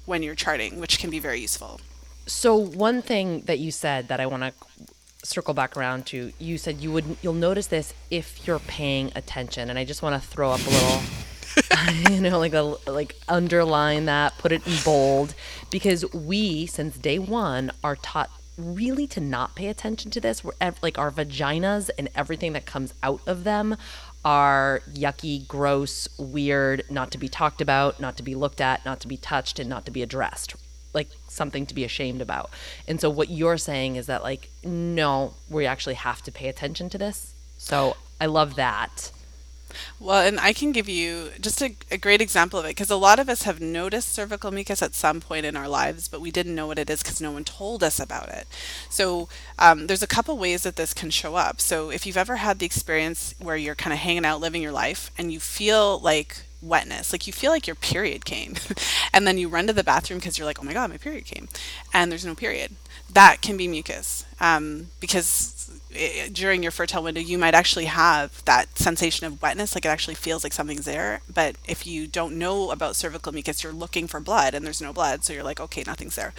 [0.06, 1.80] when you're charting, which can be very useful.
[2.26, 4.54] So one thing that you said that I want to
[5.23, 9.69] circle back around to, you said you would you'll notice this if you're paying attention,
[9.69, 14.05] and I just want to throw up a little, you know, like a like underline
[14.05, 15.33] that, put it in bold,
[15.71, 20.43] because we since day one are taught really to not pay attention to this.
[20.43, 23.75] We're ev- like our vaginas and everything that comes out of them
[24.23, 28.99] are yucky, gross, weird, not to be talked about, not to be looked at, not
[29.01, 30.55] to be touched, and not to be addressed.
[30.93, 32.49] Like something to be ashamed about.
[32.88, 36.89] And so what you're saying is that like no, we actually have to pay attention
[36.89, 37.34] to this.
[37.58, 39.12] So I love that.
[39.99, 42.95] Well, and I can give you just a, a great example of it because a
[42.95, 46.32] lot of us have noticed cervical mucus at some point in our lives, but we
[46.32, 48.47] didn't know what it is because no one told us about it.
[48.89, 49.29] So
[49.60, 51.60] um, there's a couple ways that this can show up.
[51.62, 54.71] So if you've ever had the experience where you're kind of hanging out, living your
[54.71, 58.55] life, and you feel like wetness, like you feel like your period came,
[59.14, 61.26] and then you run to the bathroom because you're like, oh my god, my period
[61.26, 61.47] came,
[61.93, 62.76] and there's no period.
[63.11, 65.53] That can be mucus um, because
[66.31, 70.15] during your fertile window, you might actually have that sensation of wetness, like it actually
[70.15, 71.21] feels like something's there.
[71.31, 74.93] But if you don't know about cervical mucus, you're looking for blood and there's no
[74.93, 76.33] blood, so you're like, okay, nothing's there.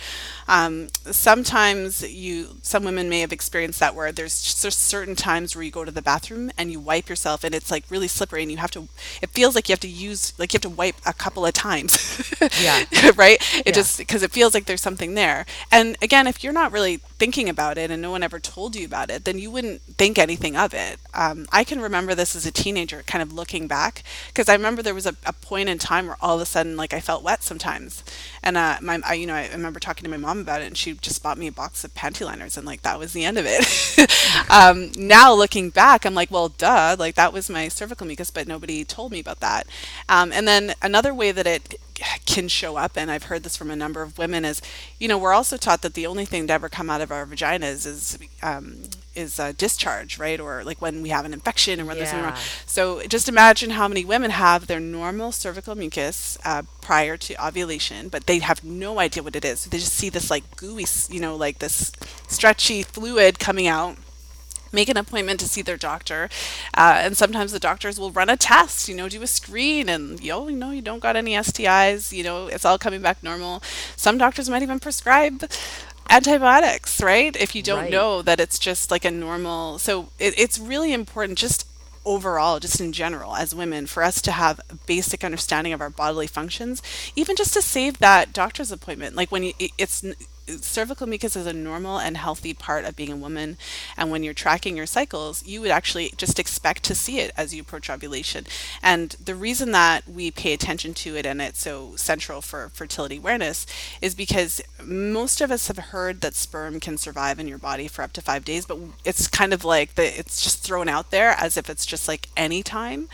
[0.49, 5.71] Um, sometimes you, some women may have experienced that where there's certain times where you
[5.71, 8.59] go to the bathroom and you wipe yourself and it's like really slippery and you
[8.59, 8.89] have to,
[9.23, 11.53] it feels like you have to use, like you have to wipe a couple of
[11.53, 12.33] times.
[12.59, 12.85] Yeah.
[13.17, 13.39] right?
[13.65, 13.73] It Yeah.
[13.75, 15.47] just because it feels like there's something there.
[15.71, 18.85] And again, if you're not really thinking about it and no one ever told you
[18.85, 20.99] about it, then you wouldn't think anything of it.
[21.13, 24.83] Um, I can remember this as a teenager, kind of looking back, because I remember
[24.83, 27.23] there was a, a point in time where all of a sudden, like I felt
[27.23, 28.05] wet sometimes,
[28.43, 30.77] and uh, my, I, you know, I remember talking to my mom about it, and
[30.77, 33.39] she just bought me a box of panty liners, and like that was the end
[33.39, 34.11] of it.
[34.51, 38.49] um, now looking back, I'm like, well, duh, like that was my cervical mucus, but
[38.49, 39.67] nobody told me about that.
[40.09, 41.81] Um, and then another way that it
[42.27, 44.61] can show up, and I've heard this from a number of women, is
[44.99, 47.27] you know we're also taught that the only thing to ever come out of our
[47.27, 48.83] vaginas is um,
[49.15, 50.41] is a discharge, right?
[50.41, 52.39] Or like when we have an infection or when there's something wrong.
[52.67, 58.09] So just imagine how many women have their normal cervical mucus uh, prior to ovulation,
[58.09, 59.61] but they have no idea what it is.
[59.61, 61.93] So they just see this like gooey, you know, like this
[62.29, 63.97] stretchy fluid coming out
[64.75, 66.29] make an appointment to see their doctor
[66.77, 70.21] uh, and sometimes the doctors will run a test you know do a screen and
[70.21, 73.63] yo you know you don't got any stis you know it's all coming back normal
[73.97, 75.49] some doctors might even prescribe
[76.11, 77.91] antibiotics right if you don't Right.
[77.91, 81.67] know that it's just like a normal so it, it's really important just
[82.05, 85.91] overall just in general as women for us to have a basic understanding of our
[85.91, 86.83] bodily functions
[87.17, 90.15] even just to save that doctor's appointment like when you it- it's n-
[90.47, 93.57] cervical mucus is a normal and healthy part of being a woman.
[93.97, 97.55] And when you're tracking your cycles you would actually just expect to see it as
[97.55, 98.47] you approach ovulation.
[98.83, 103.19] And the reason that we pay attention to it and it's so central for fertility
[103.19, 103.67] awareness
[104.01, 108.03] is because most of us have heard that sperm can survive in your body for
[108.03, 111.57] up to five days but it's kind of like it's just thrown out there as
[111.57, 113.09] if it's just like any time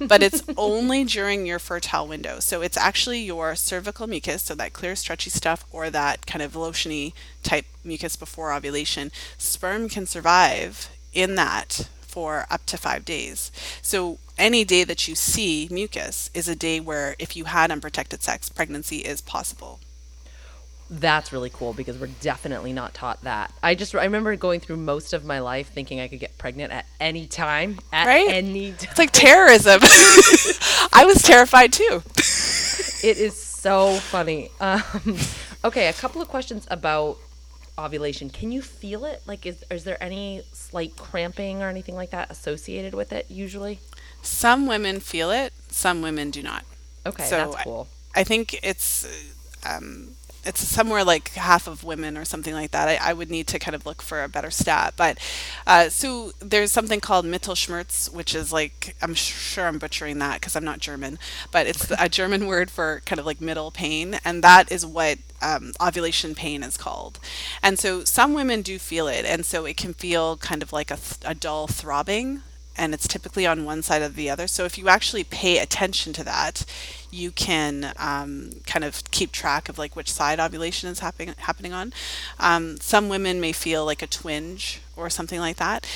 [0.00, 2.40] but it's only during your fertile window.
[2.40, 6.54] So it's actually your cervical mucus, so that clear, stretchy stuff, or that kind of
[6.54, 9.12] lotiony type mucus before ovulation.
[9.38, 13.52] Sperm can survive in that for up to five days.
[13.82, 18.22] So any day that you see mucus is a day where, if you had unprotected
[18.22, 19.80] sex, pregnancy is possible.
[20.92, 23.52] That's really cool because we're definitely not taught that.
[23.62, 26.72] I just I remember going through most of my life thinking I could get pregnant
[26.72, 28.28] at any time, at Right?
[28.28, 28.88] any time.
[28.90, 29.80] It's like terrorism.
[30.92, 32.02] I was terrified too.
[33.06, 34.50] It is so funny.
[34.60, 34.82] Um,
[35.64, 37.18] okay, a couple of questions about
[37.78, 38.28] ovulation.
[38.28, 39.22] Can you feel it?
[39.26, 43.26] Like, is is there any slight cramping or anything like that associated with it?
[43.30, 43.78] Usually.
[44.22, 46.64] Some women feel it, some women do not.
[47.06, 47.88] Okay, So that's I- cool.
[48.14, 49.06] I think it's
[49.64, 50.10] um,
[50.44, 52.88] it's somewhere like half of women or something like that.
[52.88, 55.18] I, I would need to kind of look for a better stat, but
[55.66, 60.56] uh, so there's something called Mittelschmerz, which is like I'm sure I'm butchering that because
[60.56, 61.18] I'm not German,
[61.50, 65.18] but it's a German word for kind of like middle pain, and that is what
[65.42, 67.18] um, ovulation pain is called.
[67.62, 70.90] And so some women do feel it, and so it can feel kind of like
[70.90, 72.42] a, a dull throbbing
[72.80, 74.48] and it's typically on one side or the other.
[74.48, 76.64] So if you actually pay attention to that,
[77.10, 81.74] you can um, kind of keep track of like which side ovulation is happening happening
[81.74, 81.92] on.
[82.38, 85.86] Um, some women may feel like a twinge or something like that.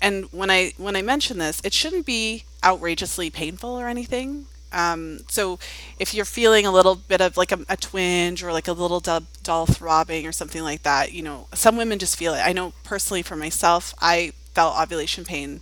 [0.00, 4.46] And when I when I mention this, it shouldn't be outrageously painful or anything.
[4.72, 5.58] Um, so
[5.98, 9.00] if you're feeling a little bit of like a, a twinge or like a little
[9.00, 12.40] dull, dull throbbing or something like that, you know, some women just feel it.
[12.40, 15.60] I know personally for myself, I felt ovulation pain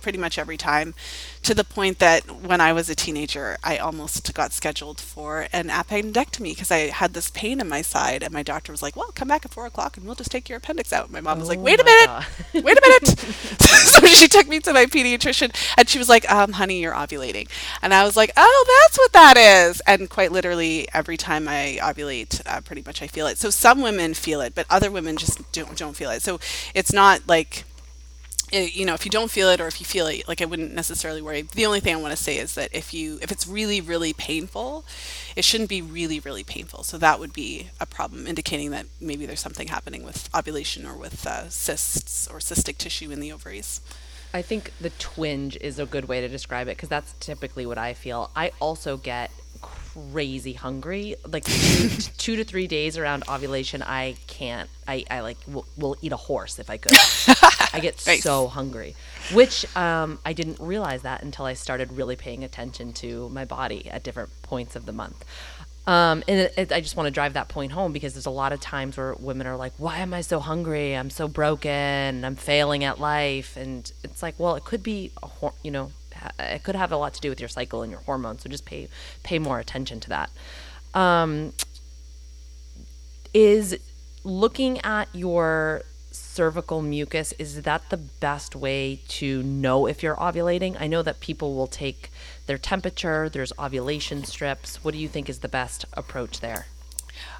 [0.00, 0.94] pretty much every time
[1.42, 5.68] to the point that when I was a teenager, I almost got scheduled for an
[5.68, 9.12] appendectomy because I had this pain in my side, and my doctor was like, "Well,
[9.14, 11.48] come back at four o'clock, and we'll just take your appendix out." My mom was
[11.48, 12.24] like, Oh "Wait a minute,
[12.64, 13.18] wait a minute."
[13.60, 17.48] so she took me to my pediatrician, and she was like, um, "Honey, you're ovulating,"
[17.82, 21.78] and I was like, "Oh, that's what that is." And quite literally, every time I
[21.82, 23.36] ovulate, uh, pretty much I feel it.
[23.36, 26.22] So some women feel it, but other women just don't don't feel it.
[26.22, 26.40] So
[26.74, 27.64] it's not like
[28.54, 30.44] it, you know, if you don't feel it or if you feel it, like I
[30.44, 31.42] wouldn't necessarily worry.
[31.42, 34.12] The only thing I want to say is that if you if it's really really
[34.12, 34.84] painful,
[35.36, 36.84] it shouldn't be really really painful.
[36.84, 40.96] So that would be a problem, indicating that maybe there's something happening with ovulation or
[40.96, 43.80] with uh, cysts or cystic tissue in the ovaries.
[44.32, 47.78] I think the twinge is a good way to describe it because that's typically what
[47.78, 48.30] I feel.
[48.34, 49.30] I also get
[50.12, 51.16] crazy hungry.
[51.26, 51.88] Like two,
[52.18, 54.68] two to three days around ovulation, I can't.
[54.86, 56.92] I, I like will, will eat a horse if I could.
[57.72, 58.22] I get Nice.
[58.22, 58.94] so hungry,
[59.32, 63.88] which um, I didn't realize that until I started really paying attention to my body
[63.90, 65.24] at different points of the month.
[65.86, 68.30] Um, and it, it, I just want to drive that point home because there's a
[68.30, 70.96] lot of times where women are like, "Why am I so hungry?
[70.96, 72.24] I'm so broken.
[72.24, 75.92] I'm failing at life." And it's like, well, it could be, a hor- you know,
[76.38, 78.42] it could have a lot to do with your cycle and your hormones.
[78.42, 78.88] So just pay
[79.22, 80.30] pay more attention to that.
[80.94, 81.52] Um,
[83.32, 83.76] is
[84.22, 90.76] looking at your cervical mucus is that the best way to know if you're ovulating
[90.80, 92.08] i know that people will take
[92.46, 96.66] their temperature there's ovulation strips what do you think is the best approach there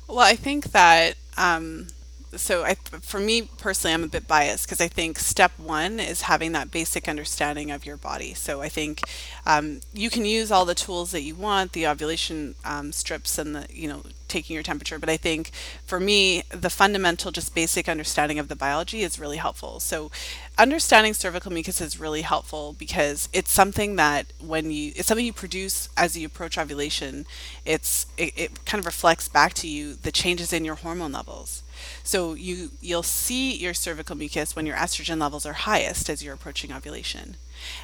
[0.07, 1.89] Well, I think that um,
[2.37, 6.23] so I, for me personally, I'm a bit biased because I think step one is
[6.23, 8.35] having that basic understanding of your body.
[8.35, 9.03] So I think
[9.47, 13.55] um, you can use all the tools that you want, the ovulation um, strips and
[13.55, 14.99] the, you know, taking your temperature.
[14.99, 15.51] But I think
[15.87, 19.81] for me, the fundamental, just basic understanding of the biology is really helpful.
[19.81, 20.11] So
[20.59, 25.33] understanding cervical mucus is really helpful because it's something that when you, it's something you
[25.33, 27.27] produce as you approach ovulation.
[27.65, 31.63] It's, it, it kind of reflects back to you the changes in your hormone levels.
[32.03, 36.35] So you you'll see your cervical mucus when your estrogen levels are highest as you're
[36.35, 37.37] approaching ovulation.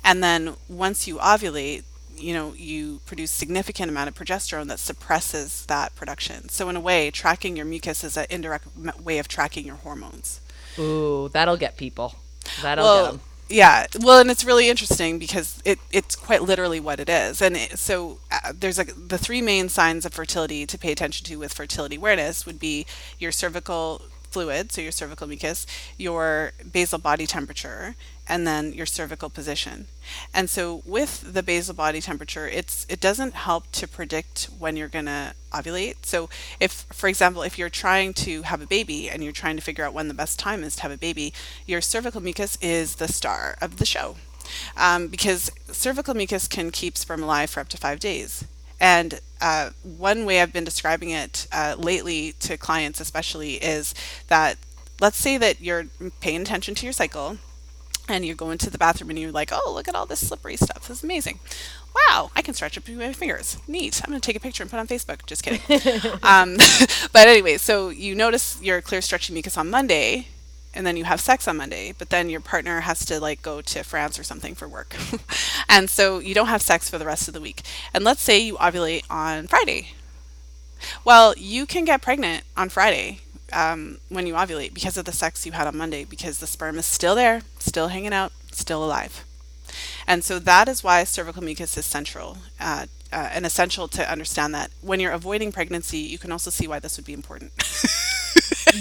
[0.05, 1.85] And then once you ovulate,
[2.17, 6.49] you know, you produce significant amount of progesterone that suppresses that production.
[6.49, 8.67] So in a way, tracking your mucus is an indirect
[9.01, 10.41] way of tracking your hormones.
[10.79, 12.15] ooh that'll get people
[12.63, 13.21] that'll get them
[13.51, 13.87] yeah.
[14.01, 17.43] Well, and it's really interesting because it, it's quite literally what it is.
[17.43, 21.27] And it, so uh, there's like the three main signs of fertility to pay attention
[21.27, 22.87] to with fertility awareness would be
[23.19, 25.67] your cervical fluid, so your cervical mucus,
[25.99, 27.95] your basal body temperature,
[28.29, 29.87] and then your cervical position.
[30.33, 34.89] And so with the basal body temperature, it's it doesn't help to predict when you're
[34.89, 35.97] going to ovulate.
[36.07, 39.63] So if for example, if you're trying to have a baby and you're trying to
[39.63, 41.33] figure out when the best time is to have a baby,
[41.67, 44.17] your cervical mucus is the star of the show.
[44.77, 48.45] Um, because cervical mucus can keep sperm alive for up to five days.
[48.81, 53.95] And uh, one way I've been describing it uh, lately to clients, especially, is
[54.29, 54.57] that
[55.01, 55.87] let's say that you're
[56.21, 57.39] paying attention to your cycle
[58.09, 60.57] and you go into the bathroom and you're like, oh, look at all this slippery
[60.57, 60.89] stuff.
[60.89, 61.39] This is amazing.
[61.95, 63.59] Wow, I can stretch it between my fingers.
[63.69, 64.01] Neat.
[64.05, 65.27] I'm going to take a picture and put it on Facebook.
[65.27, 65.61] Just kidding.
[66.23, 66.57] um,
[67.13, 70.27] but anyway, so you notice your clear stretching mucus on Monday
[70.75, 73.61] and then you have sex on Monday, but then your partner has to like go
[73.61, 74.95] to France or something for work.
[75.69, 77.63] and so you don't have sex for the rest of the week.
[77.93, 79.93] And let's say you ovulate on Friday.
[81.05, 83.21] Well, you can get pregnant on Friday
[83.53, 86.79] um, when you ovulate because of the sex you had on Monday, because the sperm
[86.79, 89.25] is still there, still hanging out, still alive.
[90.07, 94.55] And so that is why cervical mucus is central uh, uh, and essential to understand
[94.55, 94.71] that.
[94.81, 97.53] When you're avoiding pregnancy, you can also see why this would be important.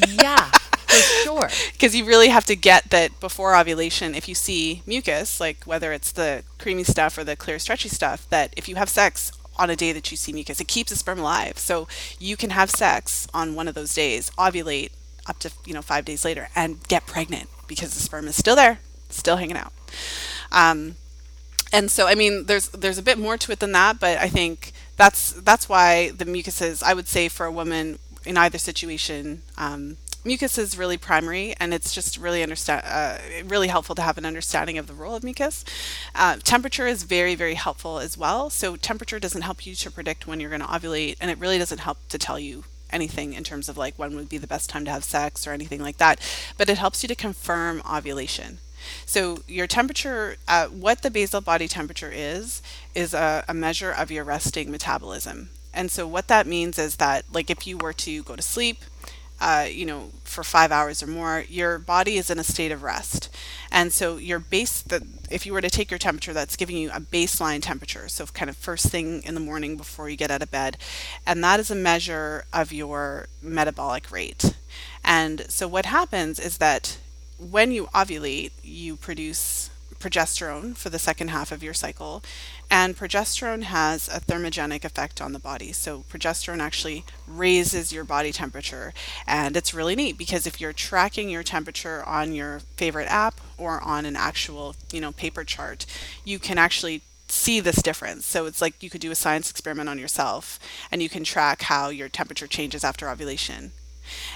[0.22, 0.52] yeah
[0.90, 1.50] for sure.
[1.74, 5.94] Because you really have to get that before ovulation if you see mucus like whether
[5.94, 9.70] it's the creamy stuff or the clear stretchy stuff that if you have sex on
[9.70, 11.58] a day that you see mucus it keeps the sperm alive.
[11.58, 11.88] So
[12.20, 14.92] you can have sex on one of those days ovulate
[15.28, 18.56] up to you know five days later and get pregnant because the sperm is still
[18.56, 18.80] there
[19.10, 19.74] still hanging out.
[20.52, 20.96] Um,
[21.72, 24.28] and so I mean there's there's a bit more to it than that but I
[24.28, 29.44] think that's that's why the mucuses I would say for a woman in either situation
[29.58, 34.18] um, mucus is really primary and it's just really understand uh, really helpful to have
[34.18, 35.64] an understanding of the role of mucus.
[36.16, 38.50] Uh, temperature is very very helpful as well.
[38.50, 41.58] So temperature doesn't help you to predict when you're going to ovulate and it really
[41.58, 44.70] doesn't help to tell you anything in terms of like when would be the best
[44.70, 46.20] time to have sex or anything like that
[46.58, 48.60] but it helps you to confirm ovulation.
[49.06, 52.62] So your temperature, uh, what the basal body temperature is,
[52.96, 55.50] is a, a measure of your resting metabolism.
[55.74, 58.80] And so what that means is that, like, if you were to go to sleep,
[59.40, 62.84] uh, you know, for five hours or more, your body is in a state of
[62.84, 63.30] rest.
[63.72, 66.90] And so your base, the, if you were to take your temperature, that's giving you
[66.92, 68.08] a baseline temperature.
[68.08, 70.78] So kind of first thing in the morning before you get out of bed.
[71.26, 74.56] And that is a measure of your metabolic rate.
[75.04, 76.98] And so what happens is that
[77.38, 79.70] when you ovulate, you produce
[80.00, 82.24] progesterone for the second half of your cycle.
[82.72, 85.72] And progesterone has a thermogenic effect on the body.
[85.72, 88.94] So, progesterone actually raises your body temperature.
[89.28, 93.82] And it's really neat because if you're tracking your temperature on your favorite app or
[93.82, 95.86] on an actual, you know, paper chart,
[96.24, 98.26] you can actually see this difference.
[98.26, 100.60] So it's like you could do a science experiment on yourself
[100.92, 103.72] and you can track how your temperature changes after ovulation.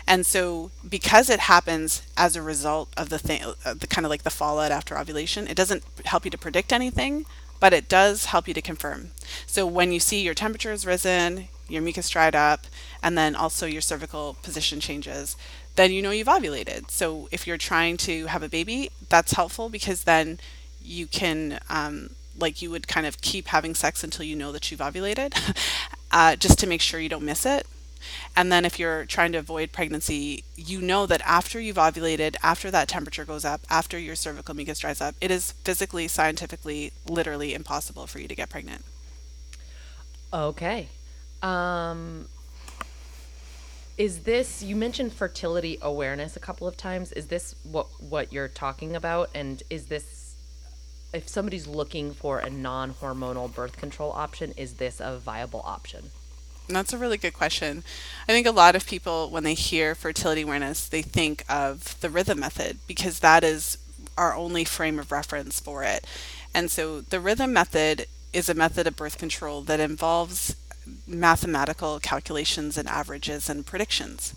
[0.08, 4.10] And so, because it happens as a result of the thing, uh, the kind of
[4.10, 7.26] like the fallout after ovulation, it doesn't help you to predict anything,
[7.60, 9.12] but it does help you to confirm.
[9.48, 12.68] So, when you see your temperature has risen, your mucus dried up,
[13.02, 15.36] and then also your cervical position changes,
[15.76, 16.92] then you know you've ovulated.
[16.92, 20.40] So, if you're trying to have a baby, that's helpful because then
[20.84, 24.70] you can, um, like, you would kind of keep having sex until you know that
[24.70, 25.34] you've ovulated.
[26.12, 27.66] uh, just to make sure you don't miss it.
[28.36, 32.72] And then if you're trying to avoid pregnancy, you know that after you've ovulated, after
[32.72, 37.54] that temperature goes up, after your cervical mucus dries up, it is physically, scientifically, literally
[37.54, 38.84] impossible for you to get pregnant.
[40.34, 40.88] Okay.
[41.44, 42.28] Um,
[43.98, 47.12] is this you mentioned fertility awareness a couple of times?
[47.12, 49.30] Is this what what you're talking about?
[49.36, 50.36] And is this
[51.14, 56.10] if somebody's looking for a non-hormonal birth control option, is this a viable option?
[56.68, 57.84] That's a really good question.
[58.28, 62.10] I think a lot of people, when they hear fertility awareness, they think of the
[62.10, 63.78] rhythm method because that is
[64.18, 66.06] our only frame of reference for it.
[66.54, 70.56] And so the rhythm method is a method of birth control that involves
[71.08, 74.36] mathematical calculations and averages and predictions.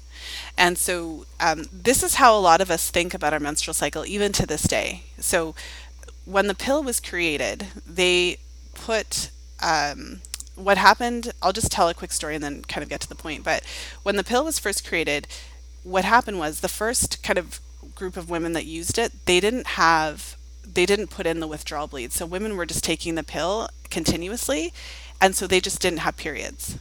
[0.57, 4.05] And so um, this is how a lot of us think about our menstrual cycle,
[4.07, 5.05] even to this day.
[5.19, 5.55] So
[6.25, 8.39] when the pill was created, they
[8.75, 9.31] put
[9.63, 10.21] um,
[10.57, 13.15] what happened, I'll just tell a quick story and then kind of get to the
[13.15, 13.45] point.
[13.45, 13.63] But
[14.03, 15.29] when the pill was first created,
[15.85, 17.61] what happened was the first kind of
[17.95, 20.37] group of women that used it, they didn't have,
[20.67, 22.13] they didn't put in the withdrawal bleed.
[22.13, 24.73] So women were just taking the pill continuously,
[25.21, 26.79] and so they just didn't have periods.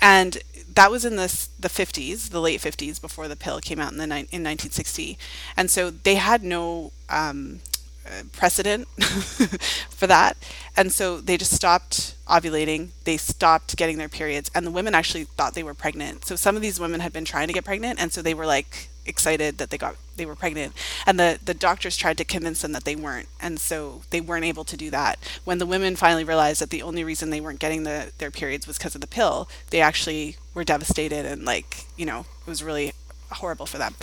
[0.00, 0.38] And
[0.74, 3.98] that was in the the 50s, the late 50s, before the pill came out in
[3.98, 5.16] the in 1960,
[5.56, 7.60] and so they had no um,
[8.32, 8.88] precedent
[9.90, 10.36] for that.
[10.76, 12.88] And so they just stopped ovulating.
[13.04, 14.50] They stopped getting their periods.
[14.54, 16.24] And the women actually thought they were pregnant.
[16.24, 18.00] So some of these women had been trying to get pregnant.
[18.00, 20.72] And so they were like excited that they got they were pregnant
[21.06, 24.44] and the the doctors tried to convince them that they weren't and so they weren't
[24.44, 27.58] able to do that when the women finally realized that the only reason they weren't
[27.58, 31.84] getting the their periods was because of the pill they actually were devastated and like
[31.96, 32.92] you know it was really
[33.36, 33.94] horrible for them.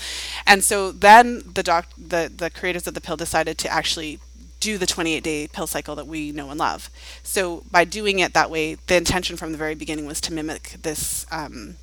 [0.46, 4.20] And so then the doc, the the creators of the pill decided to actually
[4.60, 6.90] do the 28 day pill cycle that we know and love.
[7.24, 10.76] So by doing it that way, the intention from the very beginning was to mimic
[10.82, 11.26] this.
[11.32, 11.78] Um,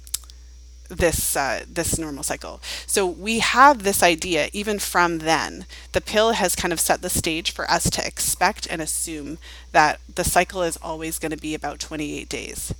[0.88, 2.60] this uh, this normal cycle.
[2.86, 5.66] So we have this idea even from then.
[5.92, 9.38] The pill has kind of set the stage for us to expect and assume
[9.72, 12.74] that the cycle is always going to be about 28 days.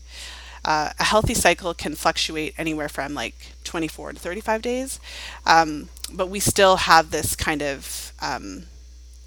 [0.69, 5.01] Uh, a healthy cycle can fluctuate anywhere from like 24 to 35 days,
[5.47, 8.65] um, but we still have this kind of um,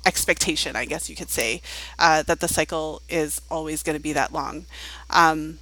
[0.06, 1.64] expectation, I guess you could say,
[1.98, 4.68] uh, that the cycle is always going to be that long.
[5.10, 5.58] Um,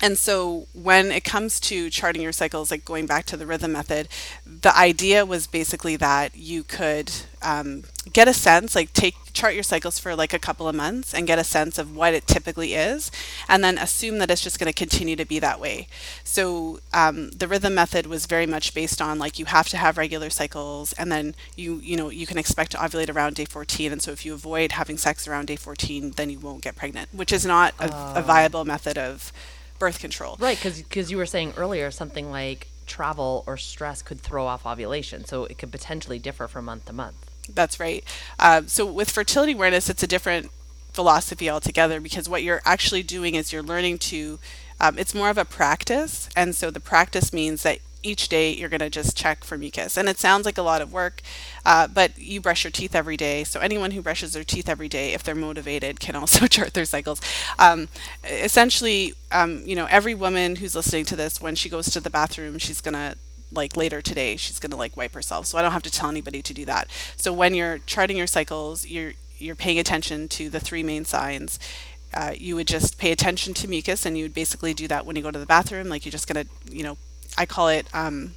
[0.00, 3.72] and so when it comes to charting your cycles, like going back to the rhythm
[3.72, 4.08] method,
[4.46, 7.10] the idea was basically that you could
[7.42, 7.82] um,
[8.12, 11.26] get a sense, like take chart your cycles for like a couple of months and
[11.26, 13.10] get a sense of what it typically is,
[13.48, 15.88] and then assume that it's just going to continue to be that way.
[16.22, 19.98] So um, the rhythm method was very much based on like you have to have
[19.98, 23.90] regular cycles, and then you you know you can expect to ovulate around day 14,
[23.90, 27.12] and so if you avoid having sex around day 14, then you won't get pregnant,
[27.12, 27.86] which is not a,
[28.18, 29.32] a viable method of
[29.78, 30.36] birth control.
[30.38, 35.24] Right, because you were saying earlier something like travel or stress could throw off ovulation,
[35.24, 37.16] so it could potentially differ from month to month.
[37.52, 38.04] That's right.
[38.38, 40.50] Um, so with fertility awareness, it's a different
[40.92, 44.38] philosophy altogether because what you're actually doing is you're learning to.
[44.80, 48.68] Um, it's more of a practice, and so the practice means that each day you're
[48.68, 49.96] going to just check for mucus.
[49.96, 51.20] And it sounds like a lot of work,
[51.64, 53.44] uh, but you brush your teeth every day.
[53.44, 56.84] So anyone who brushes their teeth every day, if they're motivated, can also chart their
[56.84, 57.20] cycles.
[57.58, 57.88] Um,
[58.24, 62.10] essentially, um, you know, every woman who's listening to this, when she goes to the
[62.10, 63.16] bathroom, she's going to
[63.50, 66.10] like later today she's going to like wipe herself so i don't have to tell
[66.10, 66.86] anybody to do that
[67.16, 71.58] so when you're charting your cycles you're you're paying attention to the three main signs
[72.14, 75.16] uh, you would just pay attention to mucus and you would basically do that when
[75.16, 76.96] you go to the bathroom like you're just going to you know
[77.38, 78.34] I call it um,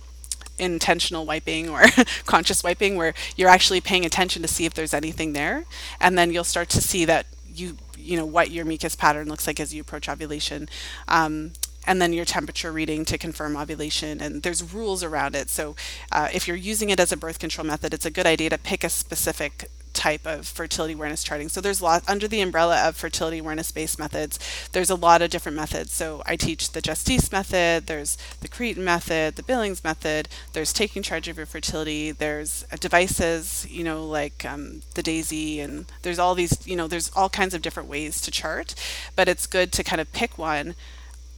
[0.57, 1.83] intentional wiping or
[2.25, 5.65] conscious wiping, where you're actually paying attention to see if there's anything there,
[5.99, 9.47] and then you'll start to see that you you know what your mucus pattern looks
[9.47, 10.69] like as you approach ovulation.
[11.07, 11.51] Um,
[11.87, 14.21] and then your temperature reading to confirm ovulation.
[14.21, 15.49] And there's rules around it.
[15.49, 15.75] So,
[16.11, 18.59] uh, if you're using it as a birth control method, it's a good idea to
[18.59, 21.49] pick a specific type of fertility awareness charting.
[21.49, 24.39] So there's a lot under the umbrella of fertility awareness based methods.
[24.71, 25.91] There's a lot of different methods.
[25.91, 31.03] So I teach the Justisse method, there's the Creighton method, the Billings method, there's taking
[31.03, 36.19] charge of your fertility, there's uh, devices, you know, like um, the Daysy, and there's
[36.19, 38.75] all these, you know, there's all kinds of different ways to chart.
[39.15, 40.75] But it's good to kind of pick one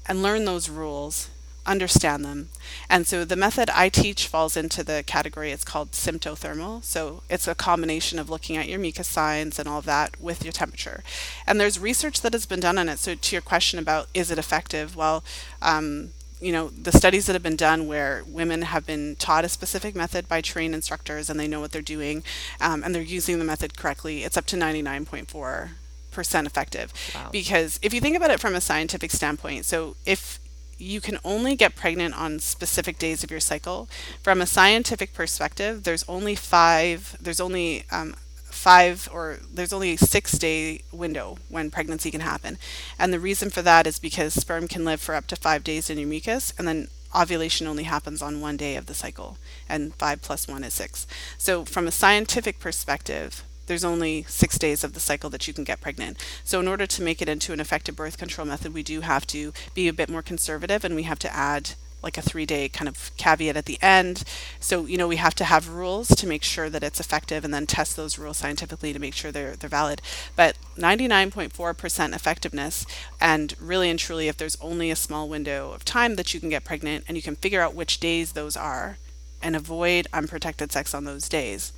[0.05, 1.29] and learn those rules
[1.65, 2.49] understand them.
[2.89, 6.83] And so the method I teach falls into the category, it's called symptothermal.
[6.83, 10.43] So it's a combination of looking at your mucus signs and all of that with
[10.43, 11.03] your temperature.
[11.47, 12.99] And there's research that has been done on it.
[12.99, 14.95] So to your question about is it effective?
[14.95, 15.23] Well,
[15.61, 16.09] um,
[16.41, 19.95] you know, the studies that have been done where women have been taught a specific
[19.95, 22.21] method by trained instructors and they know what they're doing
[22.59, 26.93] um, and they're using the method correctly, it's up to 99.4% effective.
[27.15, 27.29] Wow.
[27.31, 30.39] Because if you think about it from a scientific standpoint, so if
[30.83, 33.87] you can only get pregnant on specific days of your cycle,
[34.21, 39.97] from a scientific perspective, there's only five, there's only um, five or there's only a
[39.97, 42.57] six day window when pregnancy can happen.
[42.99, 45.89] And the reason for that is because sperm can live for up to five days
[45.89, 49.37] in your mucus and then ovulation only happens on one day of the cycle
[49.69, 51.07] and five plus one is six.
[51.37, 55.63] So from a scientific perspective, there's only six days of the cycle that you can
[55.63, 56.17] get pregnant.
[56.43, 59.25] So, in order to make it into an effective birth control method, we do have
[59.27, 61.71] to be a bit more conservative and we have to add
[62.03, 64.23] like a three day kind of caveat at the end.
[64.59, 67.53] So, you know, we have to have rules to make sure that it's effective and
[67.53, 70.01] then test those rules scientifically to make sure they're, they're valid.
[70.35, 72.85] But 99.4% effectiveness,
[73.21, 76.49] and really and truly, if there's only a small window of time that you can
[76.49, 78.97] get pregnant and you can figure out which days those are
[79.41, 81.71] and avoid unprotected sex on those days,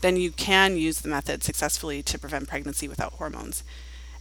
[0.00, 3.62] then you can use the method successfully to prevent pregnancy without hormones.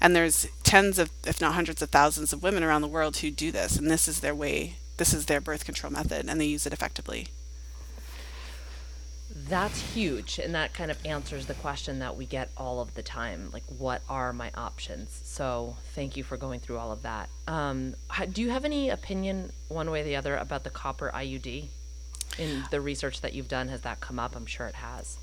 [0.02, 3.32] And there's tens of, if not hundreds of thousands of women around the world who
[3.32, 6.46] do this, and this is their way, this is their birth control method, and they
[6.46, 7.28] use it effectively.
[9.48, 10.40] That's huge.
[10.40, 13.64] And that kind of answers the question that we get all of the time like,
[13.78, 15.22] what are my options?
[15.24, 17.30] So, thank you for going through all of that.
[17.48, 17.96] Um,
[18.32, 21.68] do you have any opinion, one way or the other, about the copper IUD?
[22.38, 24.36] In the research that you've done, has that come up?
[24.36, 25.18] I'm sure it has.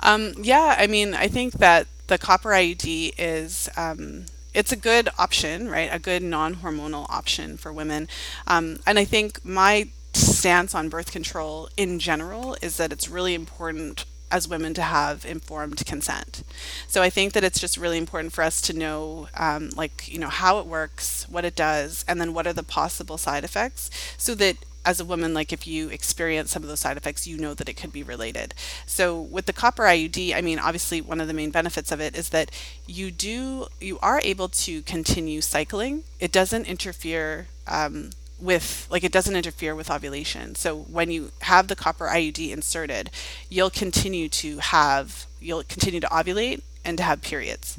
[0.00, 3.68] Um, yeah, I mean, I think that the copper IUD is.
[3.76, 5.88] Um, it's a good option, right?
[5.92, 8.08] A good non-hormonal option for women,
[8.48, 13.34] um, and I think my stance on birth control in general is that it's really
[13.34, 16.42] important as women to have informed consent.
[16.86, 20.18] So I think that it's just really important for us to know, um, like, you
[20.18, 23.90] know, how it works, what it does, and then what are the possible side effects
[24.16, 27.36] so that as a woman, like if you experience some of those side effects, you
[27.36, 28.54] know that it could be related.
[28.86, 32.16] So with the copper IUD, I mean, obviously one of the main benefits of it
[32.16, 32.50] is that
[32.86, 36.04] you do you are able to continue cycling.
[36.18, 38.10] It doesn't interfere um,
[38.40, 40.54] with like it doesn't interfere with ovulation.
[40.54, 43.10] So when you have the copper IUD inserted,
[43.48, 47.78] you'll continue to have you'll continue to ovulate and to have periods.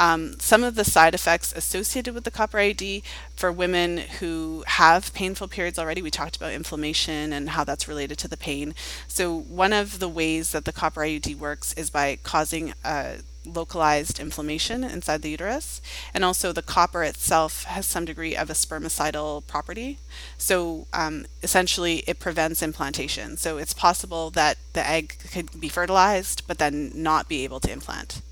[0.00, 3.02] Um, some of the side effects associated with the copper IUD
[3.36, 8.16] for women who have painful periods already, we talked about inflammation and how that's related
[8.20, 8.74] to the pain.
[9.08, 14.18] So, one of the ways that the copper IUD works is by causing a localized
[14.18, 15.82] inflammation inside the uterus.
[16.14, 19.98] And also, the copper itself has some degree of a spermicidal property.
[20.38, 23.36] So, um, essentially, it prevents implantation.
[23.36, 27.70] So, it's possible that the egg could be fertilized, but then not be able to
[27.70, 28.22] implant.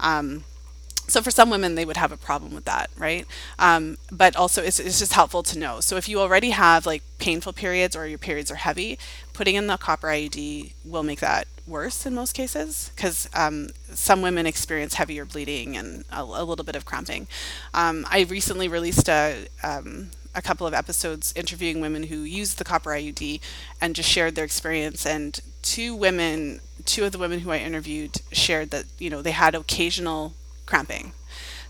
[0.00, 0.44] Um,
[1.08, 3.26] so for some women, they would have a problem with that, right?
[3.58, 5.80] Um, but also, it's, it's just helpful to know.
[5.80, 8.98] So if you already have like painful periods or your periods are heavy,
[9.32, 14.22] putting in the copper IUD will make that worse in most cases because um, some
[14.22, 17.26] women experience heavier bleeding and a, a little bit of cramping.
[17.74, 22.64] Um, I recently released a, um, a couple of episodes interviewing women who used the
[22.64, 23.40] copper IUD
[23.80, 25.06] and just shared their experience.
[25.06, 29.32] And two women, two of the women who I interviewed shared that, you know, they
[29.32, 30.34] had occasional
[30.68, 31.12] cramping.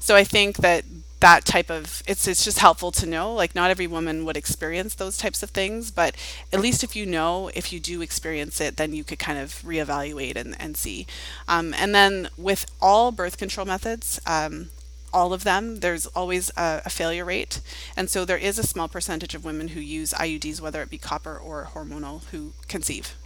[0.00, 0.84] So I think that
[1.20, 4.94] that type of it's it's just helpful to know like not every woman would experience
[4.94, 6.14] those types of things but
[6.52, 9.60] at least if you know if you do experience it then you could kind of
[9.62, 11.06] reevaluate and, and see.
[11.48, 14.70] Um, and then with all birth control methods um,
[15.12, 17.60] all of them there's always a, a, failure rate.
[17.96, 20.98] And so there is a small percentage of women who use iuds whether it be
[20.98, 23.16] copper or hormonal who conceive.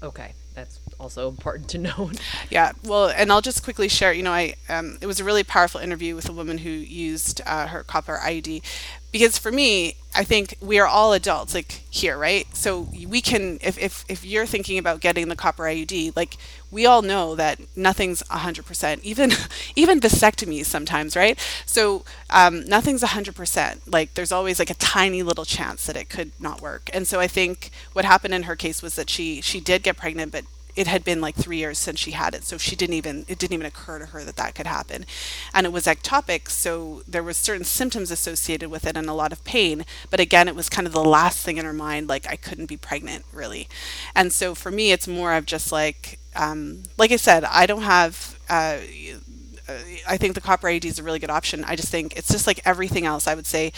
[0.00, 2.10] Okay that's also important to know.
[2.50, 4.12] Yeah, well, and I'll just quickly share.
[4.12, 7.40] You know, I um, it was a really powerful interview with a woman who used
[7.44, 8.62] uh, her copper IUD,
[9.12, 12.46] because for me, I think we are all adults, like here, right?
[12.56, 16.38] So we can, if if if you're thinking about getting the copper IUD, like
[16.70, 19.02] we all know that nothing's 100%.
[19.02, 19.32] Even
[19.76, 21.38] even vasectomies sometimes, right?
[21.66, 23.80] So um, nothing's 100%.
[23.86, 26.88] Like there's always like a tiny little chance that it could not work.
[26.94, 29.98] And so I think what happened in her case was that she she did get
[29.98, 30.44] pregnant, but
[30.74, 33.38] it had been like three years since she had it so she didn't even it
[33.38, 35.04] didn't even occur to her that that could happen
[35.52, 39.32] and it was ectopic so there was certain symptoms associated with it and a lot
[39.32, 42.26] of pain but again it was kind of the last thing in her mind like
[42.28, 43.68] i couldn't be pregnant really
[44.14, 47.82] and so for me it's more of just like um, like i said i don't
[47.82, 48.78] have uh,
[50.08, 51.64] I think the copper IUD is a really good option.
[51.64, 53.26] I just think it's just like everything else.
[53.28, 53.72] I would say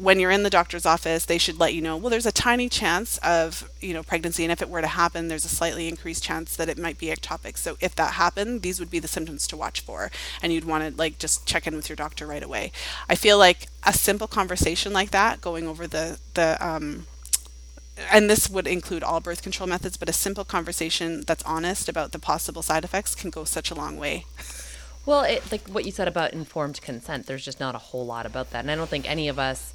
[0.00, 2.70] when you're in the doctor's office, they should let you know, well, there's a tiny
[2.70, 4.42] chance of, you know, pregnancy.
[4.44, 7.08] And if it were to happen, there's a slightly increased chance that it might be
[7.08, 7.58] ectopic.
[7.58, 10.10] So if that happened, these would be the symptoms to watch for.
[10.42, 12.72] And you'd want to like just check in with your doctor right away.
[13.10, 17.06] I feel like a simple conversation like that, going over the, the, um,
[18.10, 22.12] and this would include all birth control methods, but a simple conversation that's honest about
[22.12, 24.24] the possible side effects can go such a long way.
[25.06, 28.26] Well, it, like what you said about informed consent, there's just not a whole lot
[28.26, 28.60] about that.
[28.60, 29.72] And I don't think any of us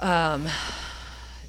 [0.00, 0.46] um,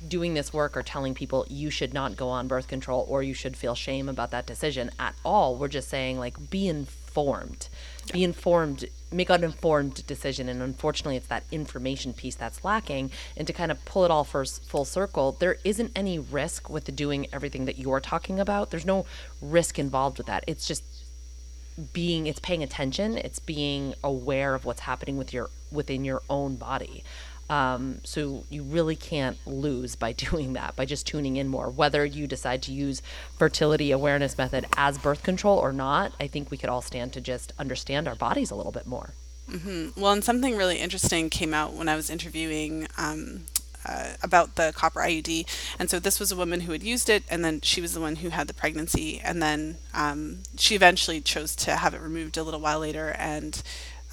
[0.08, 3.34] doing this work or telling people you should not go on birth control or you
[3.34, 5.56] should feel shame about that decision at all.
[5.56, 7.68] We're just saying, like, be informed.
[8.14, 10.48] Be informed, make an informed decision.
[10.48, 13.12] And unfortunately, it's that information piece that's lacking.
[13.36, 16.96] And to kind of pull it all first full circle, there isn't any risk with
[16.96, 18.72] doing everything that you're talking about.
[18.72, 19.06] There's no
[19.42, 20.44] risk involved with that.
[20.48, 20.84] It's just
[21.94, 26.56] being it's paying attention it's being aware of what's happening with your within your own
[26.56, 27.04] body.
[27.48, 31.70] Um, so you really can't lose by doing that by just tuning in more.
[31.70, 33.04] Whether you decide to use
[33.38, 37.22] fertility awareness method as birth control or not i think we could all stand to
[37.22, 39.12] just understand our bodies a little bit more.
[39.50, 40.02] Mm-hmm.
[40.02, 43.46] well and something really interesting came out when i was interviewing um,
[43.86, 45.46] uh, about the copper IUD.
[45.80, 48.02] And so this was a woman who had used it, and then she was the
[48.02, 49.20] one who had the pregnancy.
[49.24, 53.62] And then um, she eventually chose to have it removed a little while later and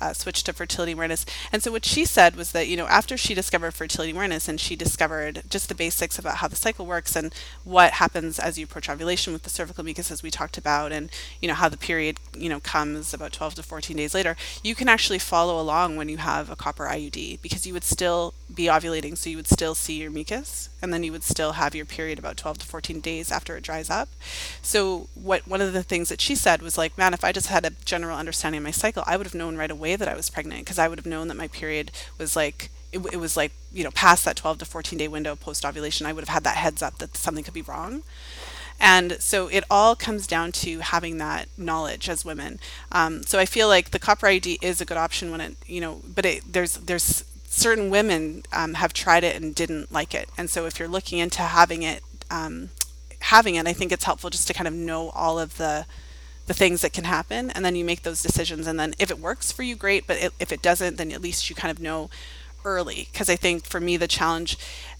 [0.02, 1.24] uh, switched to fertility awareness.
[1.52, 4.60] And so what she said was that, you know, after she discovered fertility awareness and
[4.60, 7.32] she discovered just the basics about how the cycle works and
[7.64, 11.10] what happens as you approach ovulation with the cervical mucus, as we talked about, and,
[11.40, 14.74] you know, how the period, you know, comes about 12 to 14 days later, you
[14.74, 18.64] can actually follow along when you have a copper IUD because you would still be
[18.64, 19.16] ovulating.
[19.16, 22.18] So you would still see your mucus and then you would still have your period
[22.18, 24.08] about 12 to 14 days after it dries up.
[24.60, 27.46] So what one of the things that she said was like, man, if I just
[27.46, 30.16] had a general understanding of my cycle, I would have known right away that I
[30.16, 33.36] was pregnant because I would have known that my period was like it, it was
[33.36, 36.06] like you know past that 12 to 14 day window post ovulation.
[36.06, 38.02] I would have had that heads up that something could be wrong.
[38.80, 42.58] And so it all comes down to having that knowledge as women.
[42.90, 45.80] Um, so I feel like the copper id is a good option when it, you
[45.80, 50.30] know, but it, there's there's certain women um, have tried it and didn't like it.
[50.38, 52.70] And so if you're looking into having it, um,
[53.20, 55.86] having it, I think it's helpful just to kind of know all of the
[56.46, 57.50] the things that can happen.
[57.50, 58.66] And then you make those decisions.
[58.66, 60.06] And then if it works for you great.
[60.06, 62.08] But it, if it doesn't then at least you kind of know
[62.64, 63.08] early.
[63.12, 64.56] Because i think for me the challenge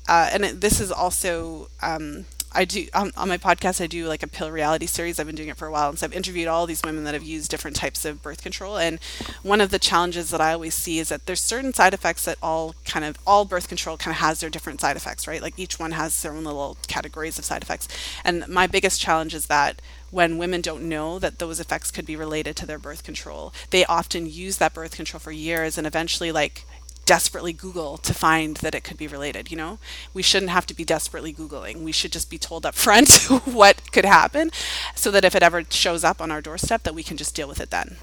[0.08, 3.80] uh, and it, this is also um, I do um, on my podcast.
[3.80, 5.18] I do like a pill reality series.
[5.18, 7.14] I've been doing it for a while, and so I've interviewed all these women that
[7.14, 8.76] have used different types of birth control.
[8.76, 8.98] And
[9.42, 12.38] one of the challenges that I always see is that there's certain side effects that
[12.42, 15.42] all kind of all birth control kind of has their different side effects, right?
[15.42, 17.88] Like each one has their own little categories of side effects.
[18.24, 19.80] And my biggest challenge is that
[20.10, 23.84] when women don't know that those effects could be related to their birth control, they
[23.86, 26.64] often use that birth control for years, and eventually like
[27.12, 29.50] desperately Google to find that it could be related.
[29.50, 29.78] You know,
[30.14, 31.82] we shouldn't have to be desperately Googling.
[31.82, 33.10] We should just be told up front
[33.44, 34.50] what could happen
[34.94, 37.46] so that if it ever shows up on our doorstep, that we can just deal
[37.46, 37.96] with it then.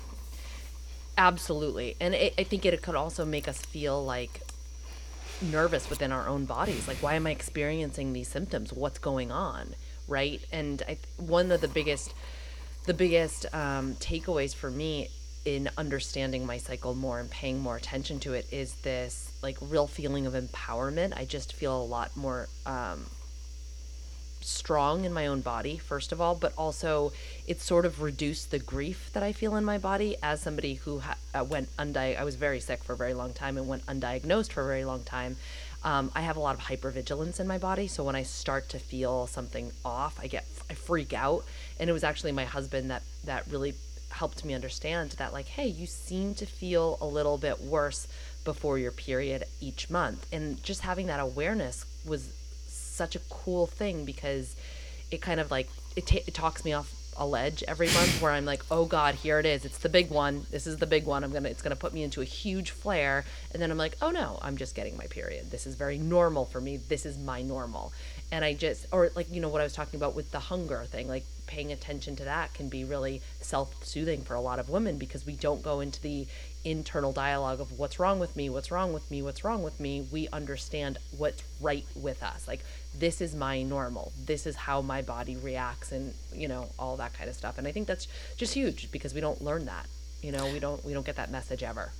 [1.17, 1.95] Absolutely.
[1.99, 4.41] And it, I think it could also make us feel like
[5.41, 6.87] nervous within our own bodies.
[6.87, 8.71] Like, why am I experiencing these symptoms?
[8.71, 9.73] What's going on?
[10.07, 10.39] Right.
[10.51, 12.13] And I, one of the biggest,
[12.85, 15.09] the biggest um, takeaways for me
[15.55, 19.87] in understanding my cycle more and paying more attention to it is this like real
[19.87, 21.17] feeling of empowerment.
[21.17, 23.05] I just feel a lot more um,
[24.41, 27.11] strong in my own body, first of all, but also
[27.47, 30.99] it sort of reduced the grief that I feel in my body as somebody who
[30.99, 32.19] ha- uh, went undiagnosed.
[32.19, 34.85] I was very sick for a very long time and went undiagnosed for a very
[34.85, 35.37] long time.
[35.83, 38.79] Um, I have a lot of hypervigilance in my body, so when I start to
[38.79, 41.45] feel something off, I get I freak out.
[41.79, 43.73] And it was actually my husband that that really
[44.19, 48.07] helped me understand that like hey you seem to feel a little bit worse
[48.43, 52.29] before your period each month and just having that awareness was
[52.67, 54.55] such a cool thing because
[55.09, 58.31] it kind of like it, t- it talks me off a ledge every month where
[58.31, 59.65] I'm like, oh God, here it is.
[59.65, 60.45] It's the big one.
[60.51, 61.23] This is the big one.
[61.23, 63.25] I'm gonna it's gonna put me into a huge flare.
[63.51, 65.51] And then I'm like, oh no, I'm just getting my period.
[65.51, 66.77] This is very normal for me.
[66.77, 67.91] This is my normal.
[68.31, 70.85] And I just or like, you know, what I was talking about with the hunger
[70.85, 74.99] thing, like paying attention to that can be really self-soothing for a lot of women
[74.99, 76.27] because we don't go into the
[76.63, 80.05] internal dialogue of what's wrong with me, what's wrong with me, what's wrong with me.
[80.11, 82.47] We understand what's right with us.
[82.47, 82.63] Like
[82.97, 84.13] this is my normal.
[84.23, 87.57] This is how my body reacts and, you know, all that kind of stuff.
[87.57, 89.87] And I think that's just huge because we don't learn that.
[90.21, 91.91] You know, we don't we don't get that message ever.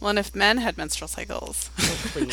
[0.00, 2.28] Well, and if men had menstrual cycles, oh,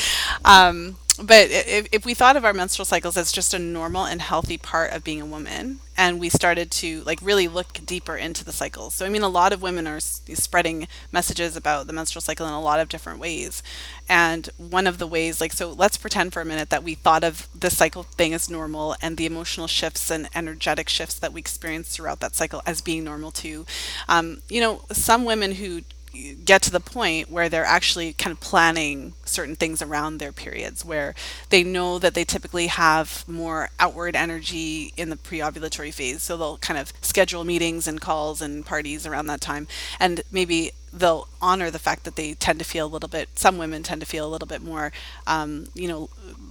[0.45, 4.21] um, but if, if we thought of our menstrual cycles as just a normal and
[4.21, 8.43] healthy part of being a woman, and we started to like really look deeper into
[8.43, 8.95] the cycles.
[8.95, 12.53] So, I mean, a lot of women are spreading messages about the menstrual cycle in
[12.53, 13.61] a lot of different ways.
[14.09, 17.23] And one of the ways, like, so let's pretend for a minute that we thought
[17.23, 21.39] of the cycle thing as normal and the emotional shifts and energetic shifts that we
[21.39, 23.65] experience throughout that cycle as being normal too.
[24.09, 25.81] Um, you know, some women who
[26.12, 30.84] get to the point where they're actually kind of planning certain things around their periods
[30.84, 31.16] where
[31.49, 36.22] they know that they typically have more outward energy in the pre-ovulatory phase.
[36.22, 39.68] So they'll kind of schedule meetings and calls and parties around that time.
[39.99, 43.57] And maybe they'll honor the fact that they tend to feel a little bit some
[43.57, 44.91] women tend to feel a little bit more
[45.26, 46.09] um, you know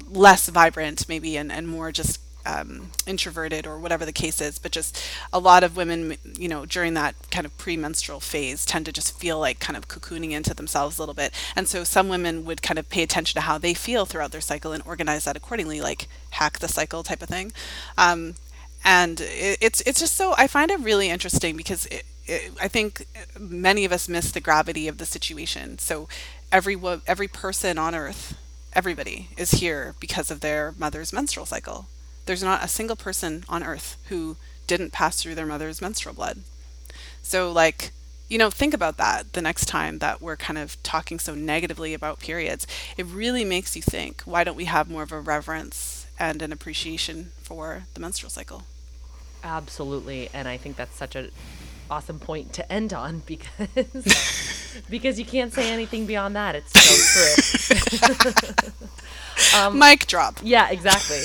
[0.09, 4.73] less vibrant maybe and, and more just um, introverted or whatever the case is, but
[4.73, 8.93] just a lot of women, you know, during that kind of premenstrual phase tend to
[8.93, 11.33] just feel like kind of cocooning into themselves a little bit.
[11.55, 14.41] And so some women would kind of pay attention to how they feel throughout their
[14.41, 17.53] cycle and organize that accordingly, like hack the cycle type of thing.
[17.97, 18.35] Um,
[18.85, 22.05] and it, it's it's just so I find it really interesting because it,
[22.61, 23.07] I think
[23.39, 25.79] many of us miss the gravity of the situation.
[25.79, 26.09] So
[26.53, 26.77] every
[27.07, 28.39] every person on earth,
[28.73, 31.89] everybody is here because of their mother's menstrual cycle
[32.31, 34.37] there's not a single person on earth who
[34.69, 36.39] didn't pass through their mother's menstrual blood.
[37.25, 37.91] So, like,
[38.29, 41.93] you know, think about that the next time that we're kind of talking so negatively
[41.93, 42.69] about periods.
[42.97, 46.53] It really makes you think why don't we have more of a reverence and an
[46.53, 48.63] appreciation for the menstrual cycle?
[49.43, 50.31] Absolutely.
[50.33, 51.31] And I think that's such a
[51.91, 56.55] awesome point to end on because because you can't say anything beyond that.
[56.55, 59.59] It's so true.
[59.59, 60.39] um, Mic drop.
[60.45, 61.23] Yeah, exactly.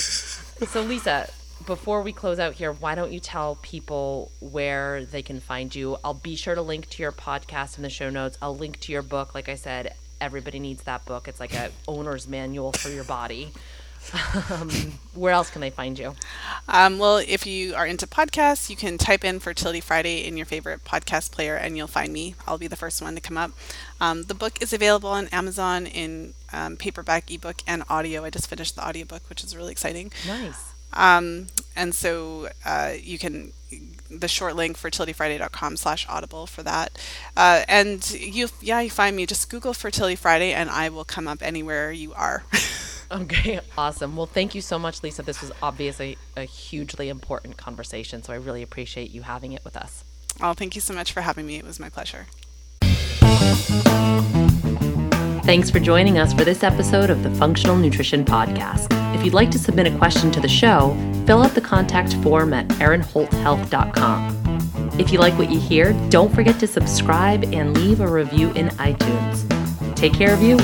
[0.64, 1.30] So, Lisa,
[1.66, 5.98] before we close out here, why don't you tell people where they can find you?
[6.02, 8.38] I'll be sure to link to your podcast in the show notes.
[8.42, 9.36] I'll link to your book.
[9.36, 11.28] Like I said, everybody needs that book.
[11.28, 13.52] It's like a owner's manual for your body.
[14.50, 14.70] Um,
[15.14, 16.16] where else can they find you?
[16.68, 20.46] Um, well, if you are into podcasts, you can type in Fertility Friday in your
[20.46, 22.36] favorite podcast player and you'll find me.
[22.48, 23.52] I'll be the first one to come up.
[24.00, 28.24] Um, the book is available on Amazon in um, paperback, ebook, and audio.
[28.24, 30.12] I just finished the audiobook, which is really exciting.
[30.28, 30.74] Nice.
[30.94, 33.52] Um, and so uh, you can
[34.10, 36.98] the short link fertilityfriday.com slash audible for that
[37.36, 41.28] uh, and you yeah you find me just google fertility friday and i will come
[41.28, 42.44] up anywhere you are
[43.26, 44.18] Okay, awesome.
[44.18, 45.24] Well, thank you so much, Lisa.
[45.24, 49.78] This was obviously a hugely important conversation, so I really appreciate you having it with
[49.78, 50.04] us.
[50.42, 51.56] Oh, thank you so much for having me.
[51.56, 52.26] It was my pleasure.
[55.46, 58.88] Thanks for joining us for this episode of the Functional Nutrition Podcast.
[59.16, 60.94] If you'd like to submit a question to the show,
[61.26, 65.00] fill out the contact form at erinholthealth.com.
[65.00, 68.68] If you like what you hear, don't forget to subscribe and leave a review in
[68.70, 69.96] iTunes.
[69.96, 70.58] Take care of you